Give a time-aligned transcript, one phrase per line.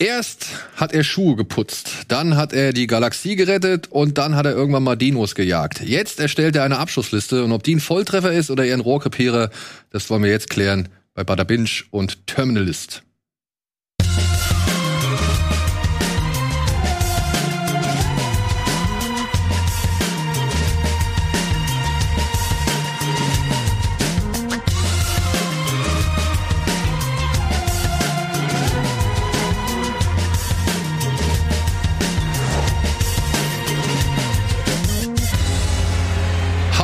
[0.00, 0.46] Erst
[0.76, 4.84] hat er Schuhe geputzt, dann hat er die Galaxie gerettet und dann hat er irgendwann
[4.84, 5.80] mal Dinos gejagt.
[5.80, 9.50] Jetzt erstellt er eine Abschussliste und ob die ein Volltreffer ist oder eher ein Rohrkrepierer,
[9.90, 13.02] das wollen wir jetzt klären bei Bada Binge und Terminalist.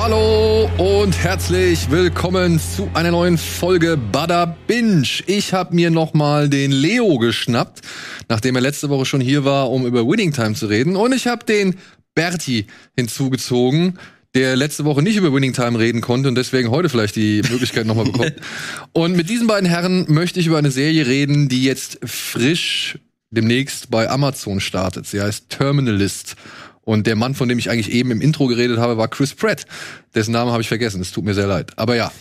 [0.05, 5.09] Hallo und herzlich willkommen zu einer neuen Folge Bada Binge.
[5.27, 7.81] Ich habe mir noch mal den Leo geschnappt,
[8.29, 10.95] nachdem er letzte Woche schon hier war, um über Winning Time zu reden.
[10.95, 11.77] Und ich habe den
[12.15, 13.99] Berti hinzugezogen,
[14.35, 17.87] der letzte Woche nicht über Winning Time reden konnte und deswegen heute vielleicht die Möglichkeit
[17.87, 18.35] nochmal bekommt.
[18.93, 22.99] Und mit diesen beiden Herren möchte ich über eine Serie reden, die jetzt frisch
[23.31, 25.07] demnächst bei Amazon startet.
[25.07, 26.37] Sie heißt Terminalist.
[26.85, 29.67] Und der Mann, von dem ich eigentlich eben im Intro geredet habe, war Chris Pratt.
[30.15, 31.01] Dessen Namen habe ich vergessen.
[31.01, 31.73] Es tut mir sehr leid.
[31.77, 32.13] Aber ja,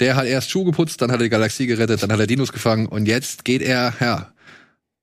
[0.00, 2.52] der hat erst Schuh geputzt, dann hat er die Galaxie gerettet, dann hat er Dinos
[2.52, 4.32] gefangen und jetzt geht er, ja,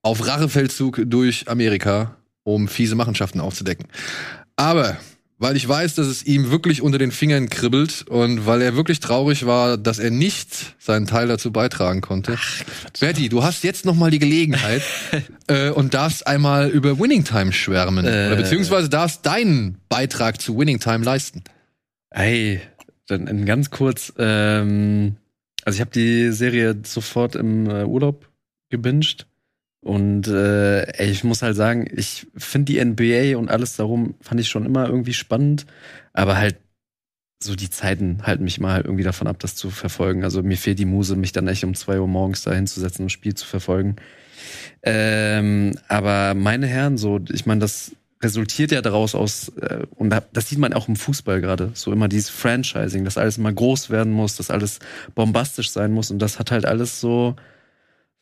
[0.01, 3.87] auf Rachefeldzug durch Amerika, um fiese Machenschaften aufzudecken.
[4.55, 4.97] Aber
[5.43, 9.01] weil ich weiß, dass es ihm wirklich unter den Fingern kribbelt und weil er wirklich
[9.01, 12.37] traurig war, dass er nicht seinen Teil dazu beitragen konnte.
[12.39, 12.63] Ach,
[13.01, 14.81] Betty, du hast jetzt noch mal die Gelegenheit
[15.47, 20.57] äh, und darfst einmal über Winning Time schwärmen äh, oder beziehungsweise darfst deinen Beitrag zu
[20.57, 21.43] Winning Time leisten.
[22.09, 22.61] Ey,
[23.07, 24.13] dann ganz kurz.
[24.17, 25.17] Ähm,
[25.65, 28.29] also ich habe die Serie sofort im äh, Urlaub
[28.69, 29.27] gebinged
[29.83, 34.47] und äh, ich muss halt sagen, ich finde die NBA und alles darum fand ich
[34.47, 35.65] schon immer irgendwie spannend,
[36.13, 36.55] aber halt
[37.43, 40.23] so die Zeiten halten mich mal halt irgendwie davon ab, das zu verfolgen.
[40.23, 43.07] Also mir fehlt die Muse, mich dann echt um zwei Uhr morgens da hinzusetzen und
[43.07, 43.97] ein Spiel zu verfolgen.
[44.83, 50.47] Ähm, aber meine Herren, so, ich meine, das resultiert ja daraus aus, äh, und das
[50.47, 54.13] sieht man auch im Fußball gerade, so immer dieses Franchising, dass alles immer groß werden
[54.13, 54.79] muss, dass alles
[55.13, 57.35] bombastisch sein muss und das hat halt alles so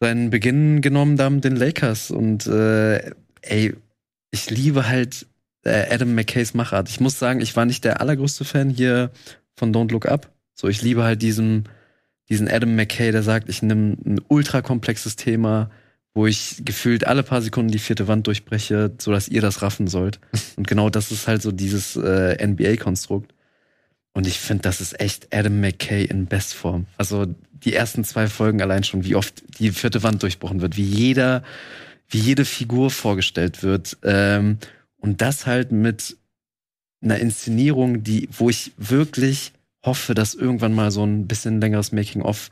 [0.02, 2.10] seinen Beginn genommen da mit den Lakers.
[2.10, 3.12] Und äh,
[3.44, 3.76] ey,
[4.32, 5.28] ich liebe halt
[5.64, 6.90] äh, Adam McKays Machart.
[6.90, 9.12] Ich muss sagen, ich war nicht der allergrößte Fan hier
[9.56, 10.32] von Don't Look Up.
[10.56, 11.70] So, ich liebe halt diesen,
[12.30, 15.70] diesen Adam McKay, der sagt, ich nehme ein ultra komplexes Thema,
[16.16, 19.86] wo ich gefühlt alle paar Sekunden die vierte Wand durchbreche, so dass ihr das raffen
[19.86, 20.20] sollt.
[20.58, 23.36] Und genau das ist halt so dieses äh, NBA-Konstrukt.
[24.14, 26.88] Und ich finde, das ist echt Adam McKay in Bestform.
[26.98, 27.28] Also
[27.64, 31.44] die ersten zwei Folgen allein schon, wie oft die vierte Wand durchbrochen wird, wie jeder,
[32.10, 33.98] wie jede Figur vorgestellt wird.
[34.04, 34.58] Ähm,
[34.98, 36.18] und das halt mit
[37.02, 42.52] einer Inszenierung, die, wo ich wirklich hoffe, dass irgendwann mal so ein bisschen längeres Making-of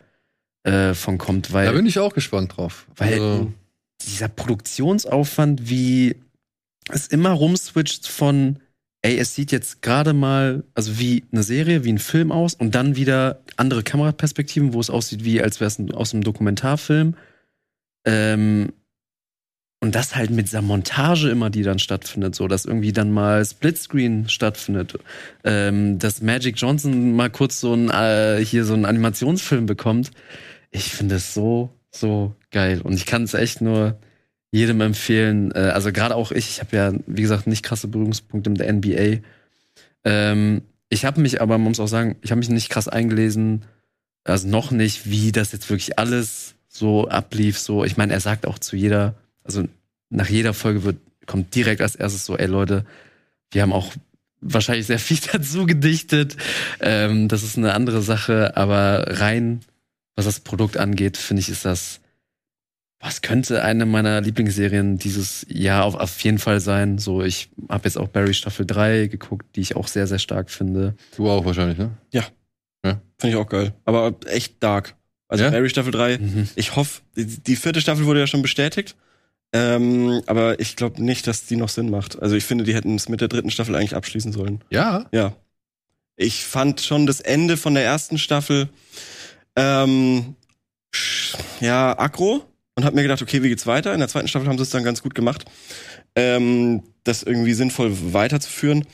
[0.64, 1.66] äh, von kommt, weil.
[1.66, 2.88] Da bin ich auch gespannt drauf.
[2.96, 3.54] Weil also.
[4.02, 6.16] dieser Produktionsaufwand, wie
[6.90, 8.60] es immer rumswitcht von
[9.02, 12.76] ey, es sieht jetzt gerade mal, also wie eine Serie, wie ein Film aus und
[12.76, 17.16] dann wieder andere Kameraperspektiven, wo es aussieht, wie als wäre es aus einem Dokumentarfilm.
[18.06, 18.74] Ähm,
[19.82, 23.46] und das halt mit dieser Montage immer, die dann stattfindet, so dass irgendwie dann mal
[23.46, 24.96] Splitscreen stattfindet,
[25.46, 30.12] ähm, dass Magic Johnson mal kurz so ein äh, hier so einen Animationsfilm bekommt.
[30.72, 33.98] Ich finde es so so geil und ich kann es echt nur
[34.52, 35.52] jedem empfehlen.
[35.52, 38.74] Äh, also gerade auch ich, ich habe ja, wie gesagt, nicht krasse Berührungspunkte mit der
[38.74, 39.22] NBA.
[40.04, 43.64] Ähm, ich habe mich aber, man muss auch sagen, ich habe mich nicht krass eingelesen,
[44.24, 47.60] also noch nicht, wie das jetzt wirklich alles so ablief.
[47.60, 49.66] So, ich meine, er sagt auch zu jeder, also
[50.10, 52.86] nach jeder Folge wird, kommt direkt als erstes so, ey Leute,
[53.52, 53.94] wir haben auch
[54.42, 56.38] wahrscheinlich sehr viel dazu gedichtet.
[56.80, 59.62] Ähm, das ist eine andere Sache, aber rein,
[60.16, 62.02] was das Produkt angeht, finde ich, ist das
[63.00, 66.98] was könnte eine meiner Lieblingsserien dieses Jahr auf, auf jeden Fall sein?
[66.98, 70.50] So, ich habe jetzt auch Barry Staffel 3 geguckt, die ich auch sehr, sehr stark
[70.50, 70.96] finde.
[71.16, 71.92] Du auch wahrscheinlich, ne?
[72.12, 72.26] Ja.
[72.84, 73.02] ja.
[73.18, 73.74] Finde ich auch geil.
[73.86, 74.96] Aber echt dark.
[75.30, 75.50] Also ja?
[75.50, 76.50] Barry Staffel 3, mhm.
[76.56, 78.96] ich hoffe, die, die, vierte Staffel wurde ja schon bestätigt.
[79.54, 82.22] Ähm, aber ich glaube nicht, dass die noch Sinn macht.
[82.22, 84.62] Also ich finde, die hätten es mit der dritten Staffel eigentlich abschließen sollen.
[84.70, 85.06] Ja?
[85.12, 85.34] Ja.
[86.18, 88.70] Ich fand schon das Ende von der ersten Staffel
[89.56, 90.36] ähm,
[91.62, 92.44] ja, aggro
[92.80, 93.94] und habe mir gedacht, okay, wie geht's weiter?
[93.94, 95.44] In der zweiten Staffel haben sie es dann ganz gut gemacht,
[96.16, 98.86] ähm, das irgendwie sinnvoll weiterzuführen.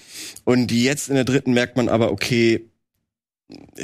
[0.44, 2.68] Und jetzt in der dritten merkt man aber, okay,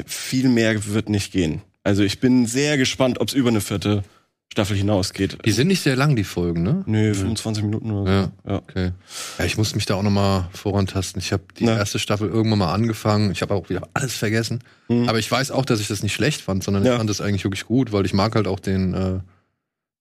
[0.08, 1.62] viel mehr wird nicht gehen.
[1.84, 4.04] Also ich bin sehr gespannt, ob es über eine vierte
[4.52, 5.38] Staffel hinausgeht.
[5.46, 6.84] Die sind nicht sehr lang, die Folgen, ne?
[6.88, 8.12] Nee, 25 Minuten oder so.
[8.12, 8.58] Ja, ja.
[8.58, 8.92] okay.
[9.38, 11.22] Ja, ich muss mich da auch noch mal vorantasten.
[11.22, 11.78] Ich habe die Na.
[11.78, 13.32] erste Staffel irgendwann mal angefangen.
[13.32, 14.64] Ich habe auch wieder alles vergessen.
[14.90, 15.08] Mhm.
[15.08, 16.94] Aber ich weiß auch, dass ich das nicht schlecht fand, sondern ja.
[16.94, 19.20] ich fand das eigentlich wirklich gut, weil ich mag halt auch den äh,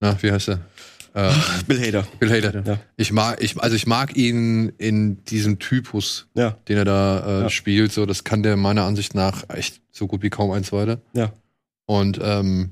[0.00, 0.60] na, wie heißt er?
[1.12, 1.32] Äh,
[1.66, 2.06] Bill Hader.
[2.20, 2.62] Bill Hader.
[2.64, 2.78] Ja.
[2.96, 7.42] Ich mag, ich, also ich mag ihn in diesem Typus, Ja, den er da äh,
[7.42, 7.50] Ja.
[7.50, 7.92] spielt.
[7.92, 11.00] So, das kann der meiner Ansicht nach echt so gut wie kaum eins weiter.
[11.12, 11.32] ja.
[11.86, 12.70] Und ähm,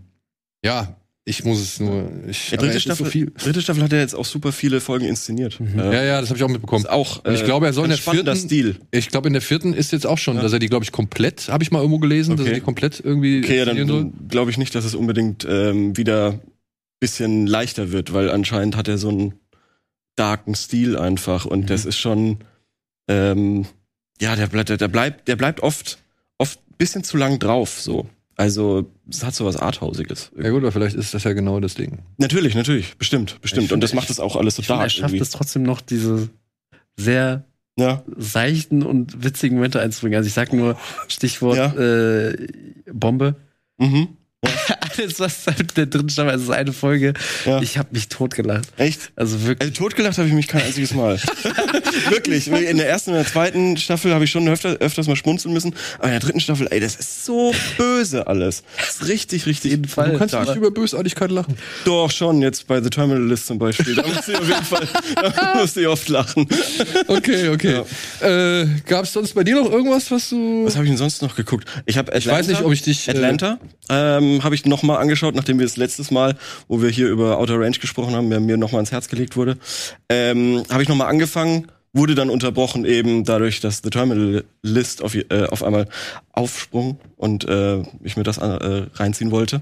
[0.64, 0.94] ja,
[1.24, 2.08] ich muss es nur.
[2.28, 3.32] Ich, aber dritte Staffel, so viel.
[3.36, 5.58] dritte Staffel hat er jetzt auch super viele Folgen inszeniert.
[5.58, 5.76] Mhm.
[5.76, 6.84] Äh, Ja, ja, das habe ich auch mitbekommen.
[6.84, 7.24] Ist auch.
[7.24, 8.76] Und ich glaube, er soll in ein der vierten- Stil.
[8.92, 10.42] Ich glaube, in der vierten ist jetzt auch schon, Ja.
[10.42, 12.50] dass er die, glaube ich, komplett, habe ich mal irgendwo gelesen, dass Okay.
[12.50, 13.40] er die komplett irgendwie.
[13.44, 16.38] Okay, ja, dann glaube ich nicht, dass es unbedingt ähm, wieder
[17.00, 19.34] bisschen leichter wird, weil anscheinend hat er so einen
[20.16, 21.66] darken Stil einfach und Mhm.
[21.66, 22.38] das ist schon,
[23.08, 23.66] ähm,
[24.20, 25.98] ja, der bleibt, der bleibt, der bleibt oft,
[26.38, 28.08] oft bisschen zu lang drauf, so.
[28.36, 30.30] Also, es hat so was Arthausiges.
[30.40, 31.98] Ja gut, aber vielleicht ist das ja genau das Ding.
[32.18, 33.66] Natürlich, natürlich, bestimmt, bestimmt.
[33.66, 35.22] Ich und das find- macht es auch alles so Ich finde, er dark schafft irgendwie.
[35.22, 36.28] es trotzdem noch, diese
[36.96, 37.44] sehr
[37.76, 40.16] Ja, seichten und witzigen Momente einzubringen.
[40.16, 40.76] Also ich sag nur
[41.08, 41.72] Stichwort Ja.
[41.74, 42.46] äh,
[42.92, 43.36] Bombe.
[43.78, 44.08] mhm.
[44.98, 47.12] Alles, was da dritten Staffel, also es ist eine Folge,
[47.44, 47.60] Ja.
[47.62, 48.66] ich habe mich totgelacht.
[48.76, 49.10] Echt?
[49.16, 49.68] Also wirklich.
[49.70, 51.18] Also totgelacht habe ich mich kein einziges Mal.
[52.10, 52.48] Wirklich.
[52.48, 55.74] In der ersten und der zweiten Staffel habe ich schon öfter, öfters mal schmunzeln müssen.
[55.98, 58.62] Aber in der dritten Staffel, ey, das ist so böse alles.
[58.76, 59.70] Das ist richtig, richtig.
[59.72, 60.12] jeden Fall.
[60.12, 61.56] Du kannst nicht über Bösartigkeit lachen.
[61.84, 63.94] Doch schon, jetzt bei The Terminalist zum Beispiel.
[63.94, 66.46] Da musste ich auf jeden Fall, da musste ich oft lachen.
[67.06, 67.82] Okay, okay.
[68.20, 70.64] Äh, Gab es sonst bei dir noch irgendwas, was du.
[70.64, 71.68] Was habe ich denn sonst noch geguckt?
[71.86, 73.08] Ich habe ich weiß nicht, ob ich dich.
[73.08, 73.58] äh, Atlanta
[73.88, 76.36] ähm, habe ich noch mal angeschaut, nachdem wir das letztes Mal,
[76.68, 79.56] wo wir hier über Outer Range gesprochen haben, mir noch mal ans Herz gelegt wurde,
[80.08, 85.02] ähm, habe ich noch mal angefangen, wurde dann unterbrochen eben dadurch, dass The Terminal List
[85.02, 85.86] auf, äh, auf einmal
[86.32, 89.60] aufsprung und äh, ich mir das äh, reinziehen wollte.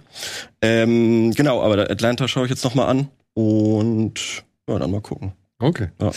[0.62, 5.32] Ähm, genau, aber Atlanta schaue ich jetzt noch mal an und ja, dann mal gucken.
[5.58, 5.88] Okay.
[6.00, 6.10] Ja.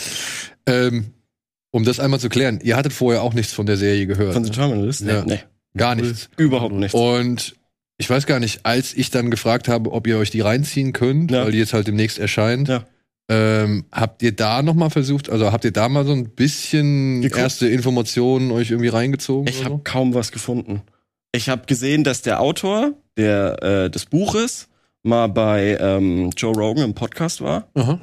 [0.66, 1.06] Ähm,
[1.72, 4.34] um das einmal zu klären, ihr hattet vorher auch nichts von der Serie gehört.
[4.34, 4.56] Von The ne?
[4.56, 5.00] Terminal List?
[5.02, 5.24] Ja.
[5.24, 5.40] Nee,
[5.76, 6.28] Gar nichts.
[6.36, 6.94] überhaupt nicht.
[6.94, 7.54] Und
[7.96, 11.30] ich weiß gar nicht, als ich dann gefragt habe, ob ihr euch die reinziehen könnt,
[11.30, 11.44] Ja.
[11.44, 12.84] weil die jetzt halt demnächst erscheint, Ja.
[13.32, 17.22] Ähm, habt ihr da noch mal versucht, also habt ihr da mal so ein bisschen
[17.22, 17.40] Geguckt.
[17.40, 19.46] erste Informationen euch irgendwie reingezogen?
[19.46, 19.80] Ich habe so?
[19.84, 20.82] kaum was gefunden.
[21.30, 24.66] Ich habe gesehen, dass der Autor der, äh, des Buches
[25.04, 27.68] mal bei ähm, Joe Rogan im Podcast war.
[27.74, 28.00] Aha.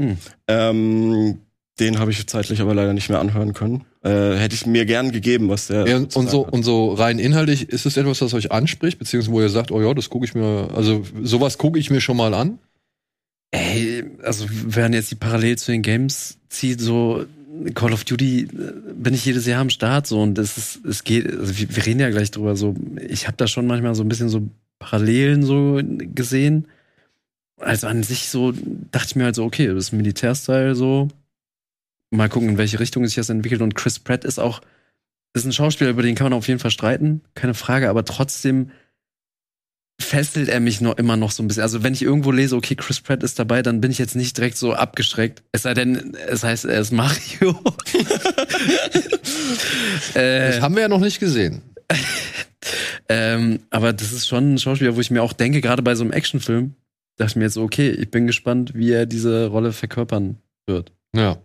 [0.48, 1.40] Ähm,
[1.78, 3.84] den habe ich zeitlich aber leider nicht mehr anhören können.
[4.04, 5.88] Äh, hätte ich mir gern gegeben, was der.
[5.88, 6.54] Ja, und, so hat.
[6.54, 9.82] und so rein inhaltlich ist es etwas, was euch anspricht, beziehungsweise wo ihr sagt, oh
[9.82, 12.60] ja, das gucke ich mir, also sowas gucke ich mir schon mal an.
[13.52, 17.26] Ey, also wenn jetzt die parallel zu den Games zieht, so
[17.74, 18.48] Call of Duty äh,
[18.94, 21.86] bin ich jedes Jahr am Start so und es ist, es geht, also wir, wir
[21.86, 22.76] reden ja gleich drüber so.
[23.08, 24.50] Ich habe da schon manchmal so ein bisschen so
[24.80, 26.68] Parallelen so gesehen.
[27.58, 28.54] Also an sich so
[28.92, 31.08] dachte ich mir halt so, okay, das ist Militärstyle so.
[32.12, 33.62] Mal gucken, in welche Richtung sich das entwickelt.
[33.62, 34.62] Und Chris Pratt ist auch,
[35.34, 38.72] ist ein Schauspieler, über den kann man auf jeden Fall streiten, keine Frage, aber trotzdem
[40.00, 41.64] fesselt er mich noch immer noch so ein bisschen.
[41.64, 44.38] Also wenn ich irgendwo lese, okay, Chris Pratt ist dabei, dann bin ich jetzt nicht
[44.38, 45.44] direkt so abgeschreckt.
[45.52, 47.60] Es sei denn, es heißt, er ist Mario.
[50.14, 51.62] äh, Das haben wir ja noch nicht gesehen.
[53.10, 56.04] ähm, aber das ist schon ein Schauspieler, wo ich mir auch denke, gerade bei so
[56.04, 56.76] einem Actionfilm,
[57.18, 60.92] dachte ich mir jetzt, so, okay, ich bin gespannt, wie er diese Rolle verkörpern wird.
[61.16, 61.38] Ja.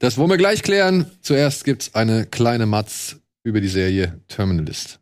[0.00, 1.06] Das wollen wir gleich klären.
[1.22, 4.98] Zuerst gibt's eine kleine Matz über die Serie Terminalist.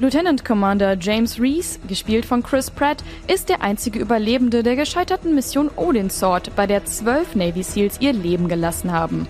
[0.00, 5.70] Lieutenant Commander James Reese, gespielt von Chris Pratt, ist der einzige Überlebende der gescheiterten Mission
[5.76, 9.28] Odin Sword, bei der zwölf Navy Seals ihr Leben gelassen haben.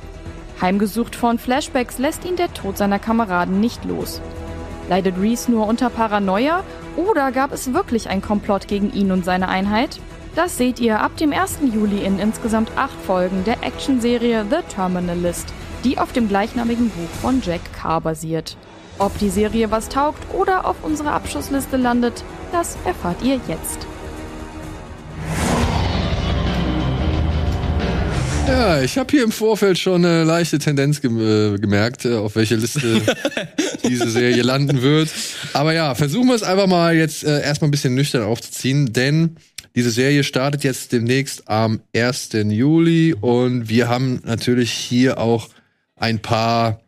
[0.61, 4.21] Heimgesucht von Flashbacks lässt ihn der Tod seiner Kameraden nicht los.
[4.89, 6.63] Leidet Reese nur unter Paranoia
[6.97, 9.99] oder gab es wirklich ein Komplott gegen ihn und seine Einheit?
[10.37, 11.59] Das seht ihr ab dem 1.
[11.75, 15.53] Juli in insgesamt acht Folgen der Actionserie The Terminalist,
[15.83, 18.57] die auf dem gleichnamigen Buch von Jack Carr basiert.
[19.01, 23.87] Ob die Serie was taugt oder auf unserer Abschussliste landet, das erfahrt ihr jetzt.
[28.47, 32.37] Ja, ich habe hier im Vorfeld schon eine leichte Tendenz gem äh, gemerkt, äh, auf
[32.37, 33.01] welche Liste
[33.89, 35.09] diese Serie landen wird.
[35.55, 39.37] Aber ja, versuchen wir es einfach mal jetzt äh, erstmal ein bisschen nüchtern aufzuziehen, denn
[39.75, 42.33] diese Serie startet jetzt demnächst am 1.
[42.35, 45.49] Juli und wir haben natürlich hier auch
[45.97, 46.83] ein paar,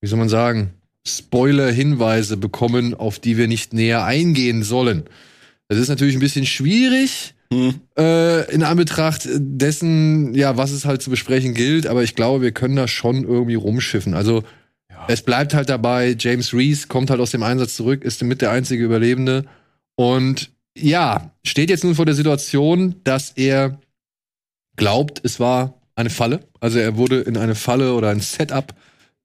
[0.00, 0.72] wie soll man sagen,
[1.08, 5.04] Spoiler-Hinweise bekommen, auf die wir nicht näher eingehen sollen.
[5.68, 7.80] Das ist natürlich ein bisschen schwierig, Hm.
[7.98, 12.52] äh, in Anbetracht dessen, ja, was es halt zu besprechen gilt, aber ich glaube, wir
[12.52, 14.12] können da schon irgendwie rumschiffen.
[14.12, 14.44] Also
[15.08, 18.50] es bleibt halt dabei, James Reese kommt halt aus dem Einsatz zurück, ist mit der
[18.50, 19.46] einzige Überlebende
[19.96, 23.80] und ja, steht jetzt nun vor der Situation, dass er
[24.76, 26.40] glaubt, es war eine Falle.
[26.60, 28.74] Also er wurde in eine Falle oder ein Setup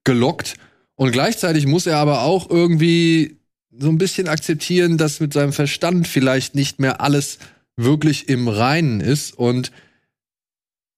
[0.04, 0.54] gelockt
[0.96, 3.38] und gleichzeitig muss er aber auch irgendwie
[3.76, 7.38] so ein bisschen akzeptieren, dass mit seinem Verstand vielleicht nicht mehr alles
[7.76, 9.36] wirklich im Reinen ist.
[9.36, 9.72] Und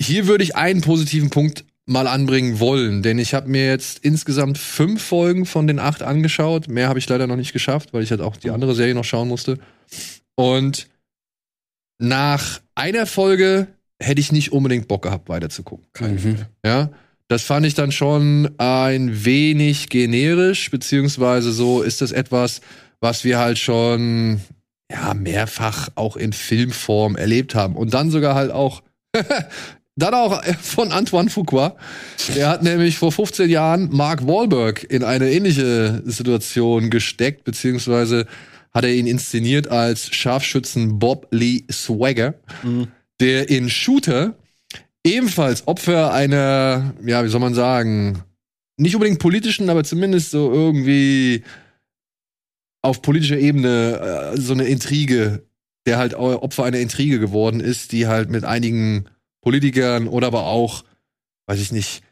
[0.01, 4.59] hier würde ich einen positiven Punkt mal anbringen wollen, denn ich habe mir jetzt insgesamt
[4.59, 6.69] fünf Folgen von den acht angeschaut.
[6.69, 9.05] Mehr habe ich leider noch nicht geschafft, weil ich halt auch die andere Serie noch
[9.05, 9.59] schauen musste.
[10.35, 10.89] Und
[11.99, 13.69] nach einer Folge
[14.01, 15.87] hätte ich nicht unbedingt Bock gehabt, weiterzugucken.
[16.01, 16.45] Mhm.
[16.65, 16.91] Ja,
[17.29, 22.61] das fand ich dann schon ein wenig generisch, beziehungsweise so ist das etwas,
[23.01, 24.41] was wir halt schon
[24.91, 28.83] ja mehrfach auch in Filmform erlebt haben und dann sogar halt auch
[29.97, 31.77] dann auch von Antoine Fuqua.
[32.35, 38.27] Der hat nämlich vor 15 Jahren Mark Wahlberg in eine ähnliche Situation gesteckt, beziehungsweise
[38.73, 42.35] hat er ihn inszeniert als Scharfschützen Bob Lee Swagger,
[43.21, 44.35] der in Shooter
[45.07, 48.23] ebenfalls Opfer einer, ja, wie soll man sagen,
[48.77, 51.45] nicht unbedingt politischen, aber zumindest so irgendwie
[52.83, 55.47] auf politischer Ebene äh, so eine Intrige,
[55.87, 59.09] der halt Opfer einer Intrige geworden ist, die halt mit einigen
[59.43, 60.85] Politikern oder aber auch,
[61.47, 62.03] weiß ich nicht,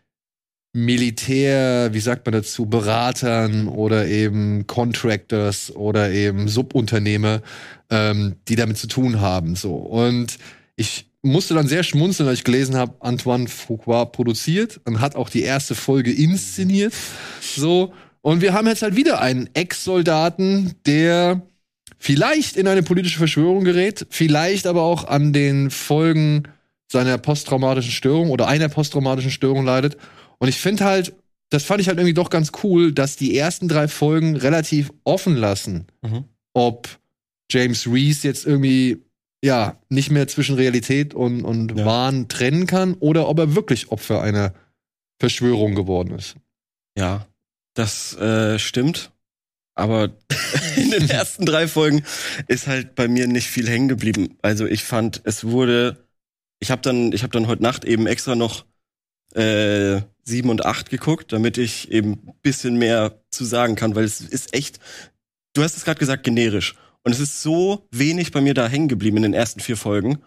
[0.76, 7.42] Militär, wie sagt man dazu, Beratern oder eben Contractors oder eben Subunternehmer,
[7.90, 9.54] ähm, die damit zu tun haben.
[9.54, 9.74] So.
[9.74, 10.38] Und
[10.74, 15.28] ich musste dann sehr schmunzeln, als ich gelesen habe, Antoine Fuqua produziert und hat auch
[15.30, 16.92] die erste Folge inszeniert.
[17.40, 17.92] So.
[18.20, 21.42] Und wir haben jetzt halt wieder einen Ex-Soldaten, der
[21.98, 26.44] vielleicht in eine politische Verschwörung gerät, vielleicht aber auch an den Folgen
[26.90, 29.96] seiner posttraumatischen Störung oder einer posttraumatischen Störung leidet.
[30.38, 31.14] Und ich finde halt,
[31.50, 35.36] das fand ich halt irgendwie doch ganz cool, dass die ersten drei Folgen relativ offen
[35.36, 36.24] lassen, Mhm.
[36.52, 36.88] ob
[37.50, 39.03] James Reese jetzt irgendwie
[39.44, 41.84] ja nicht mehr zwischen Realität und, und Ja.
[41.84, 44.54] Wahn trennen kann oder ob er wirklich Opfer einer
[45.20, 46.36] Verschwörung geworden ist.
[46.96, 47.26] Ja,
[47.74, 49.12] das äh, stimmt.
[49.76, 50.10] Aber
[50.76, 52.04] in den ersten drei Folgen
[52.48, 54.38] ist halt bei mir nicht viel hängen geblieben.
[54.40, 56.06] Also ich fand, es wurde,
[56.60, 58.64] ich habe dann, ich habe dann heute Nacht eben extra noch
[59.34, 64.04] äh, sieben und acht geguckt, damit ich eben ein bisschen mehr zu sagen kann, weil
[64.04, 64.78] es ist echt,
[65.54, 66.76] du hast es gerade gesagt, generisch.
[67.04, 70.18] Und es ist so wenig bei mir da hängen geblieben in den ersten vier Folgen,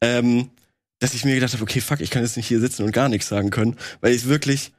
[0.00, 0.50] ähm,
[0.98, 3.08] dass ich mir gedacht habe, okay, fuck, ich kann jetzt nicht hier sitzen und gar
[3.08, 4.72] nichts sagen können, weil ich wirklich,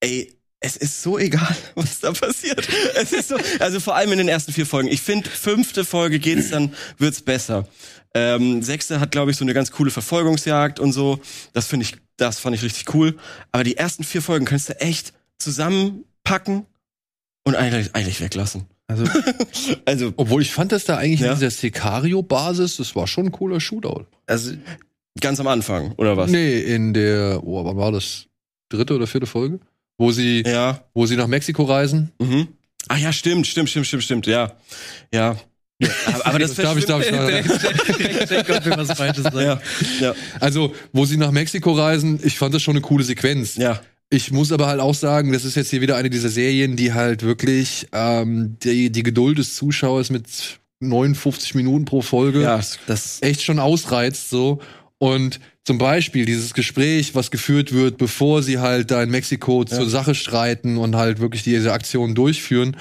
[0.00, 2.66] ey, es ist so egal, was da passiert.
[2.96, 4.88] Es ist so, also vor allem in den ersten vier Folgen.
[4.88, 7.68] Ich finde, fünfte Folge geht's dann, wird's besser.
[8.14, 11.20] Ähm, sechste hat, glaube ich, so eine ganz coole Verfolgungsjagd und so.
[11.52, 13.16] Das finde ich, das fand ich richtig cool.
[13.52, 16.66] Aber die ersten vier Folgen kannst du echt zusammenpacken
[17.44, 18.66] und eigentlich, eigentlich weglassen.
[18.88, 19.04] Also,
[19.84, 21.28] Also, Obwohl ich fand das da eigentlich Ja.
[21.32, 24.06] in dieser Sicario-Basis, das war schon ein cooler Shootout.
[24.26, 24.52] also
[25.20, 26.30] ganz am Anfang, oder was?
[26.30, 28.26] Nee, in der, oh, wann war das?
[28.70, 29.60] Dritte oder vierte Folge?
[29.98, 30.82] Wo sie, Ja.
[30.94, 32.10] wo sie nach Mexiko reisen.
[32.18, 32.48] Mhm.
[32.88, 34.52] Ach ja, stimmt, stimmt, stimmt, stimmt, stimmt, ja.
[35.12, 35.36] Ja.
[36.06, 39.36] Aber, aber das darf ich, darf ich, ich denke, ob wir was Falsches sagen.
[39.38, 39.60] Ja,
[40.00, 43.56] ja, Also, wo sie nach Mexiko reisen, ich fand das schon eine coole Sequenz.
[43.56, 43.80] ja.
[44.12, 46.92] Ich muss aber halt auch sagen, das ist jetzt hier wieder eine dieser Serien, die
[46.92, 50.26] halt wirklich ähm, die, die Geduld des Zuschauers mit
[50.80, 54.60] 59 Minuten pro Folge Ja, Das, echt schon ausreizt so.
[54.98, 59.88] Und zum Beispiel dieses Gespräch, was geführt wird, bevor sie halt da in Mexiko zur
[59.88, 62.76] Sache streiten und halt wirklich diese Aktion durchführen,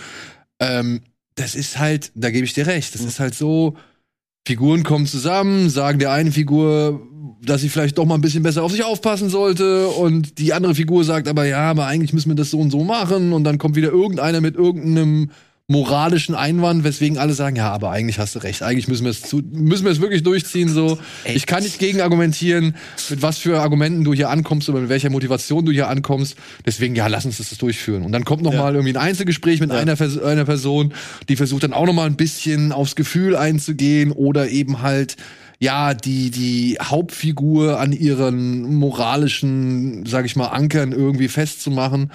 [0.59, 1.01] ähm,
[1.35, 3.77] das ist halt, da gebe ich dir recht, das ist halt so,
[4.45, 7.07] Figuren kommen zusammen, sagen der eine Figur,
[7.43, 10.75] dass sie vielleicht doch mal ein bisschen besser auf sich aufpassen sollte und die andere
[10.75, 13.57] Figur sagt aber, ja, aber eigentlich müssen wir das so und so machen und dann
[13.57, 15.31] kommt wieder irgendeiner mit irgendeinem
[15.71, 19.21] moralischen Einwand, weswegen alle sagen, ja, aber eigentlich hast du recht, eigentlich müssen wir es
[19.21, 20.99] zu, müssen wir es wirklich durchziehen so.
[21.25, 22.75] Ich kann nicht gegen argumentieren,
[23.09, 26.35] mit was für Argumenten du hier ankommst oder mit welcher Motivation du hier ankommst.
[26.65, 28.03] Deswegen ja, lass uns das durchführen.
[28.03, 28.61] Und dann kommt noch Ja.
[28.63, 30.93] mal irgendwie ein Einzelgespräch mit einer, Vers- einer Person,
[31.29, 35.15] die versucht dann auch noch mal ein bisschen aufs Gefühl einzugehen oder eben halt
[35.59, 42.11] ja, die, die Hauptfigur an ihren moralischen, sag ich mal, Ankern irgendwie festzumachen.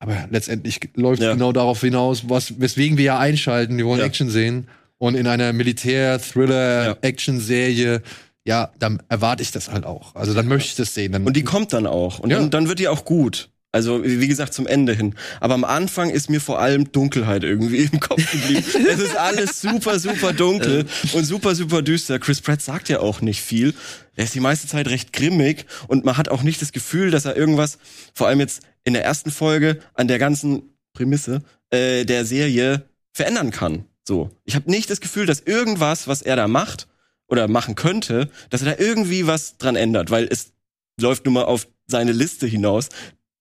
[0.00, 1.32] Aber letztendlich läuft Ja.
[1.32, 3.76] genau darauf hinaus, was, weswegen wir ja einschalten.
[3.78, 4.06] Wir wollen Ja.
[4.06, 4.68] Action sehen.
[4.98, 8.02] Und in einer Militär-Thriller-Action-Serie,
[8.44, 10.14] ja, dann erwarte ich das halt auch.
[10.14, 11.12] Also dann möchte ich das sehen.
[11.12, 12.18] Dann, Und die kommt dann auch.
[12.18, 12.38] Und Ja.
[12.38, 13.50] dann, dann wird die auch gut.
[13.70, 15.14] Also, wie wie gesagt, zum Ende hin.
[15.40, 18.64] Aber am Anfang ist mir vor allem Dunkelheit irgendwie im Kopf geblieben.
[18.88, 22.18] es ist alles super, super dunkel und super, super düster.
[22.18, 23.74] Chris Pratt sagt ja auch nicht viel.
[24.16, 27.26] Er ist die meiste Zeit recht grimmig und man hat auch nicht das Gefühl, dass
[27.26, 27.78] er irgendwas,
[28.14, 30.62] vor allem jetzt in der ersten Folge, an der ganzen
[30.94, 33.84] Prämisse äh, der Serie verändern kann.
[34.04, 34.30] So.
[34.44, 36.88] Ich habe nicht das Gefühl, dass irgendwas, was er da macht
[37.28, 40.52] oder machen könnte, dass er da irgendwie was dran ändert, weil es
[41.00, 42.88] läuft nun mal auf seine Liste hinaus,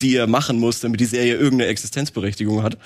[0.01, 2.77] die er machen muss, damit die Serie irgendeine Existenzberechtigung hat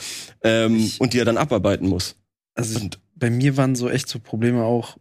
[0.44, 2.16] ähm, und die er dann abarbeiten muss.
[2.54, 4.98] Also ich, bei mir waren so echt so Probleme auch.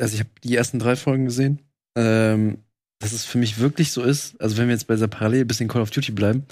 [0.00, 1.60] Also ich habe die ersten drei Folgen gesehen.
[1.94, 2.58] Ähm,
[2.98, 5.68] dass es für mich wirklich so ist, also wenn wir jetzt bei dieser Parallel bisschen
[5.68, 6.44] Call of Duty bleiben,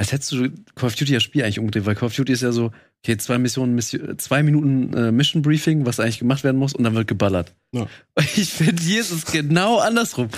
[0.00, 2.40] als hättest du Call of Duty das Spiel eigentlich umgedreht, weil Call of Duty ist
[2.40, 6.56] ja so, okay, zwei Missionen, Mission, zwei Minuten äh, Mission Briefing, was eigentlich gemacht werden
[6.56, 7.54] muss, und dann wird geballert.
[7.72, 7.86] Ja.
[8.34, 10.30] Ich finde, hier ist es genau andersrum.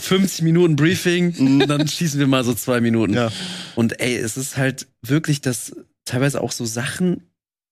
[0.00, 3.14] 50 Minuten Briefing, und dann schießen wir mal so zwei Minuten.
[3.14, 3.30] Ja.
[3.76, 7.22] Und ey, es ist halt wirklich, dass teilweise auch so Sachen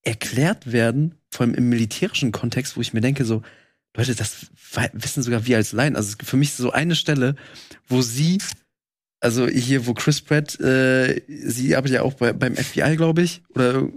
[0.02, 3.42] erklärt werden, vor allem im militärischen Kontext, wo ich mir denke, so,
[3.96, 4.46] Leute, das
[4.92, 5.96] wissen sogar wir als Laien.
[5.96, 7.34] Also für mich so eine Stelle,
[7.88, 8.38] wo sie,
[9.22, 13.40] also hier, wo Chris Pratt, äh, sie arbeitet ja auch bei, beim FBI, glaube ich,
[13.54, 13.88] oder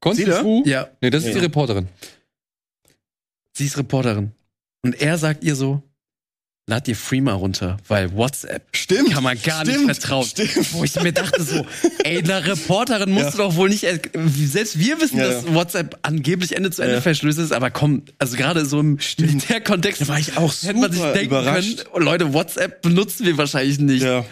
[0.00, 0.42] Konntest Sie da?
[0.42, 0.62] du?
[0.66, 1.34] ja, Nee, das ist Ja.
[1.34, 1.88] die Reporterin.
[3.56, 4.32] sie ist Reporterin.
[4.84, 5.82] Und er sagt ihr so,
[6.68, 9.12] lad dir Freema runter, weil WhatsApp Stimmt.
[9.12, 10.26] kann man gar stimmt, nicht vertrauen.
[10.26, 10.72] Stimmt.
[10.72, 11.64] Wo ich mir dachte so,
[12.04, 13.30] ey, eine Reporterin musst Ja.
[13.32, 13.86] du doch wohl nicht,
[14.46, 15.54] selbst wir wissen, Ja, dass ja.
[15.54, 17.00] WhatsApp angeblich Ende zu Ende Ja.
[17.00, 20.90] verschlüsselt ist, aber komm, also gerade so im Militärkontext Da war ich auch hätte man
[20.90, 21.84] sich super denken überrascht.
[21.92, 24.02] können, Leute, WhatsApp benutzen wir wahrscheinlich nicht.
[24.02, 24.24] Ja.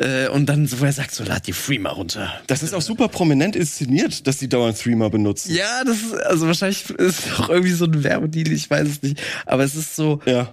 [0.00, 2.32] Äh, und dann so, er sagt so, lad die Freema runter.
[2.46, 5.52] Das ist auch super prominent inszeniert, dass die dauernd Threema benutzen.
[5.54, 9.20] Ja, das ist, also wahrscheinlich ist auch irgendwie so ein Werbedeal, ich weiß es nicht.
[9.46, 10.52] Aber es ist so, Ja.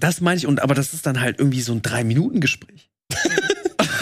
[0.00, 2.90] das meine ich, und aber das ist dann halt irgendwie so ein Drei-Minuten-Gespräch.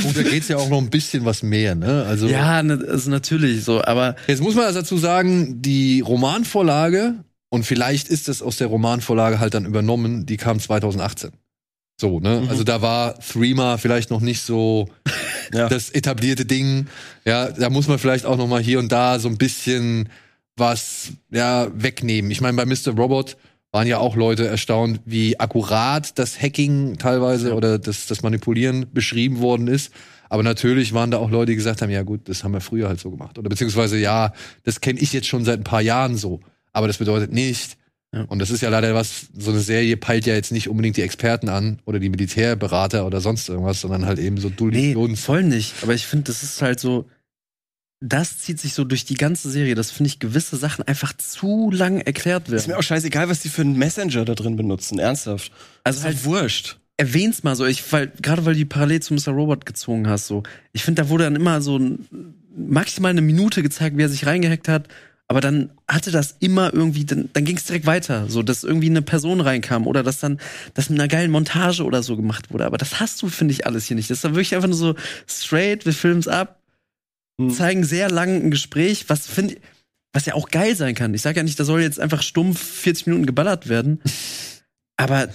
[0.05, 2.05] Und da geht's ja auch noch ein bisschen was mehr, ne?
[2.07, 7.15] Also Ja, ne, also natürlich so, aber Jetzt muss man also dazu sagen, die Romanvorlage,
[7.49, 11.31] und vielleicht ist es aus der Romanvorlage halt dann übernommen, die kam 2018.
[11.97, 12.43] So, ne?
[12.43, 12.49] Mhm.
[12.49, 14.89] Also da war Threema vielleicht noch nicht so
[15.53, 15.69] Ja.
[15.69, 16.87] das etablierte Ding.
[17.25, 20.09] Ja, da muss man vielleicht auch noch mal hier und da so ein bisschen
[20.57, 22.31] was ja wegnehmen.
[22.31, 22.93] Ich meine, bei Mr.
[22.97, 23.37] Robot
[23.73, 29.41] waren ja auch Leute erstaunt, wie akkurat das Hacking teilweise oder das, das Manipulieren beschrieben
[29.41, 29.93] worden ist.
[30.29, 32.89] Aber natürlich waren da auch Leute, die gesagt haben, ja gut, das haben wir früher
[32.89, 33.39] halt so gemacht.
[33.39, 34.33] Oder beziehungsweise, ja,
[34.63, 36.41] das kenne ich jetzt schon seit ein paar Jahren so.
[36.73, 37.77] Aber das bedeutet nicht.
[38.15, 38.23] Ja.
[38.29, 41.03] Und das ist ja leider was, so eine Serie peilt ja jetzt nicht unbedingt die
[41.03, 45.43] Experten an oder die Militärberater oder sonst irgendwas, sondern halt eben so nee, Dulli voll
[45.43, 45.75] nicht.
[45.83, 47.07] Aber ich finde, das ist halt so,
[48.01, 51.71] das zieht sich so durch die ganze Serie, dass, finde ich, gewisse Sachen einfach zu
[51.73, 52.79] lang erklärt Ist mir werden.
[52.79, 54.99] auch scheißegal, was die für einen Messenger da drin benutzen.
[54.99, 55.51] Ernsthaft.
[55.83, 56.79] Also Ist halt halt wurscht.
[56.99, 59.33] erwähn's mal so, ich, weil, gerade weil du die parallel zu Mr.
[59.33, 60.43] Robot gezogen hast, so.
[60.73, 62.07] Ich finde, da wurde dann immer so ein,
[62.57, 64.89] maximal eine Minute gezeigt, wie er sich reingehackt hat.
[65.27, 68.91] Aber dann hatte das immer irgendwie, dann, dann ging es direkt weiter, so dass irgendwie
[68.91, 70.39] eine Person reinkam oder dass dann
[70.75, 72.67] das mit einer geilen Montage oder so gemacht wurde.
[72.67, 74.11] Aber das hast du, finde ich, alles hier nicht.
[74.11, 74.95] Das ist dann wirklich einfach nur so
[75.27, 76.61] straight, wir filmen's ab,
[77.41, 77.51] Hm.
[77.51, 79.57] zeigen sehr lang ein Gespräch, was finde
[80.13, 81.13] was ja auch geil sein kann.
[81.13, 84.01] Ich sage ja nicht, da soll jetzt einfach stumpf 40 Minuten geballert werden.
[84.97, 85.29] Aber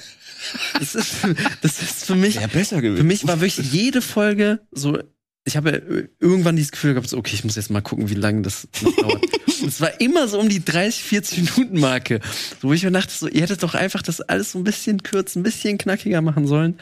[0.80, 1.15] das ist,
[1.62, 4.97] das ist für mich, besser für mich war wirklich jede Folge so.
[5.43, 8.43] Ich habe irgendwann dieses Gefühl gehabt, so, okay, ich muss jetzt mal gucken, wie lange
[8.43, 8.67] das
[9.02, 9.25] dauert.
[9.65, 12.19] Es war immer so um die 30, 40 Minuten Marke.
[12.62, 15.04] So, wo ich mir dachte, so, ihr hättet doch einfach das alles so ein bisschen
[15.04, 16.80] kürzer, ein bisschen knackiger machen sollen.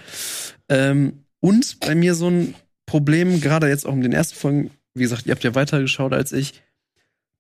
[0.70, 5.04] Ähm, und bei mir so ein Problem, gerade jetzt auch in den ersten Folgen, wie
[5.04, 6.62] gesagt, ihr habt ja weitergeschaut als ich,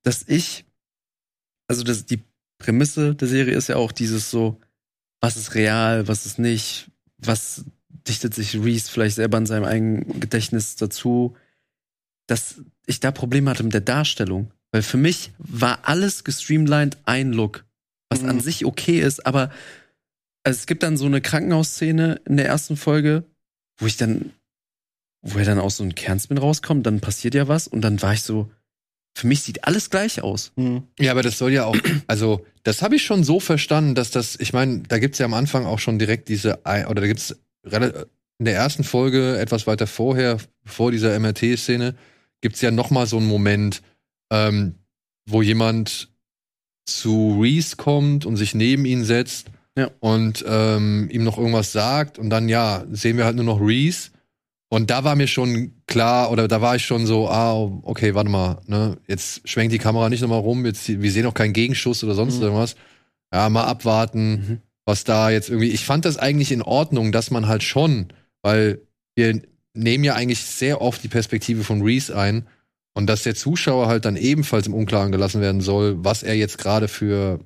[0.04, 0.66] dass ich,
[1.68, 2.22] also das, die
[2.58, 4.60] Prämisse der Serie ist ja auch dieses so,
[5.20, 7.66] was ist real, was ist nicht, was
[8.08, 11.36] dichtet sich Reese vielleicht selber in seinem eigenen Gedächtnis dazu,
[12.28, 14.52] dass ich da Probleme hatte mit der Darstellung.
[14.72, 17.66] Weil für mich war alles gestreamlined ein Look,
[18.10, 18.30] was Mhm.
[18.30, 19.52] an sich okay ist, aber
[20.44, 23.24] also es gibt dann so eine Krankenhausszene in der ersten Folge,
[23.80, 24.32] wo ich dann,
[25.22, 28.14] wo er dann aus so einem Kernspin rauskommt, dann passiert ja was und dann war
[28.14, 28.50] ich so,
[29.18, 30.52] für mich sieht alles gleich aus.
[30.56, 30.84] Hm.
[31.00, 31.76] Ja, aber das soll ja auch,
[32.08, 35.34] also das habe ich schon so verstanden, dass das, ich meine, da gibt's ja am
[35.34, 38.06] Anfang auch schon direkt diese, oder da gibt's rela-
[38.40, 41.96] in der ersten Folge, etwas weiter vorher, vor dieser MRT-Szene,
[42.42, 43.82] gibt's ja noch mal so einen Moment,
[44.32, 44.76] ähm,
[45.30, 46.10] wo jemand
[46.86, 49.92] zu Reese kommt und sich neben ihn setzt Ja.
[50.00, 54.12] und ähm, ihm noch irgendwas sagt und dann, ja, sehen wir halt nur noch Reese
[54.70, 58.30] und da war mir schon klar, oder da war ich schon so, ah, okay, warte
[58.30, 62.04] mal, ne, jetzt schwenkt die Kamera nicht nochmal rum, jetzt, wir sehen auch keinen Gegenschuss
[62.04, 62.44] oder sonst Mhm.
[62.44, 62.76] irgendwas.
[63.34, 64.62] Ja, mal abwarten, Mhm.
[64.86, 65.70] was da jetzt irgendwie.
[65.72, 68.08] Ich fand das eigentlich in Ordnung, dass man halt schon,
[68.42, 68.80] weil
[69.16, 69.42] wir
[69.74, 72.48] nehmen ja eigentlich sehr oft die Perspektive von Reese ein
[72.98, 76.58] und dass der Zuschauer halt dann ebenfalls im Unklaren gelassen werden soll, was er jetzt
[76.58, 77.40] gerade für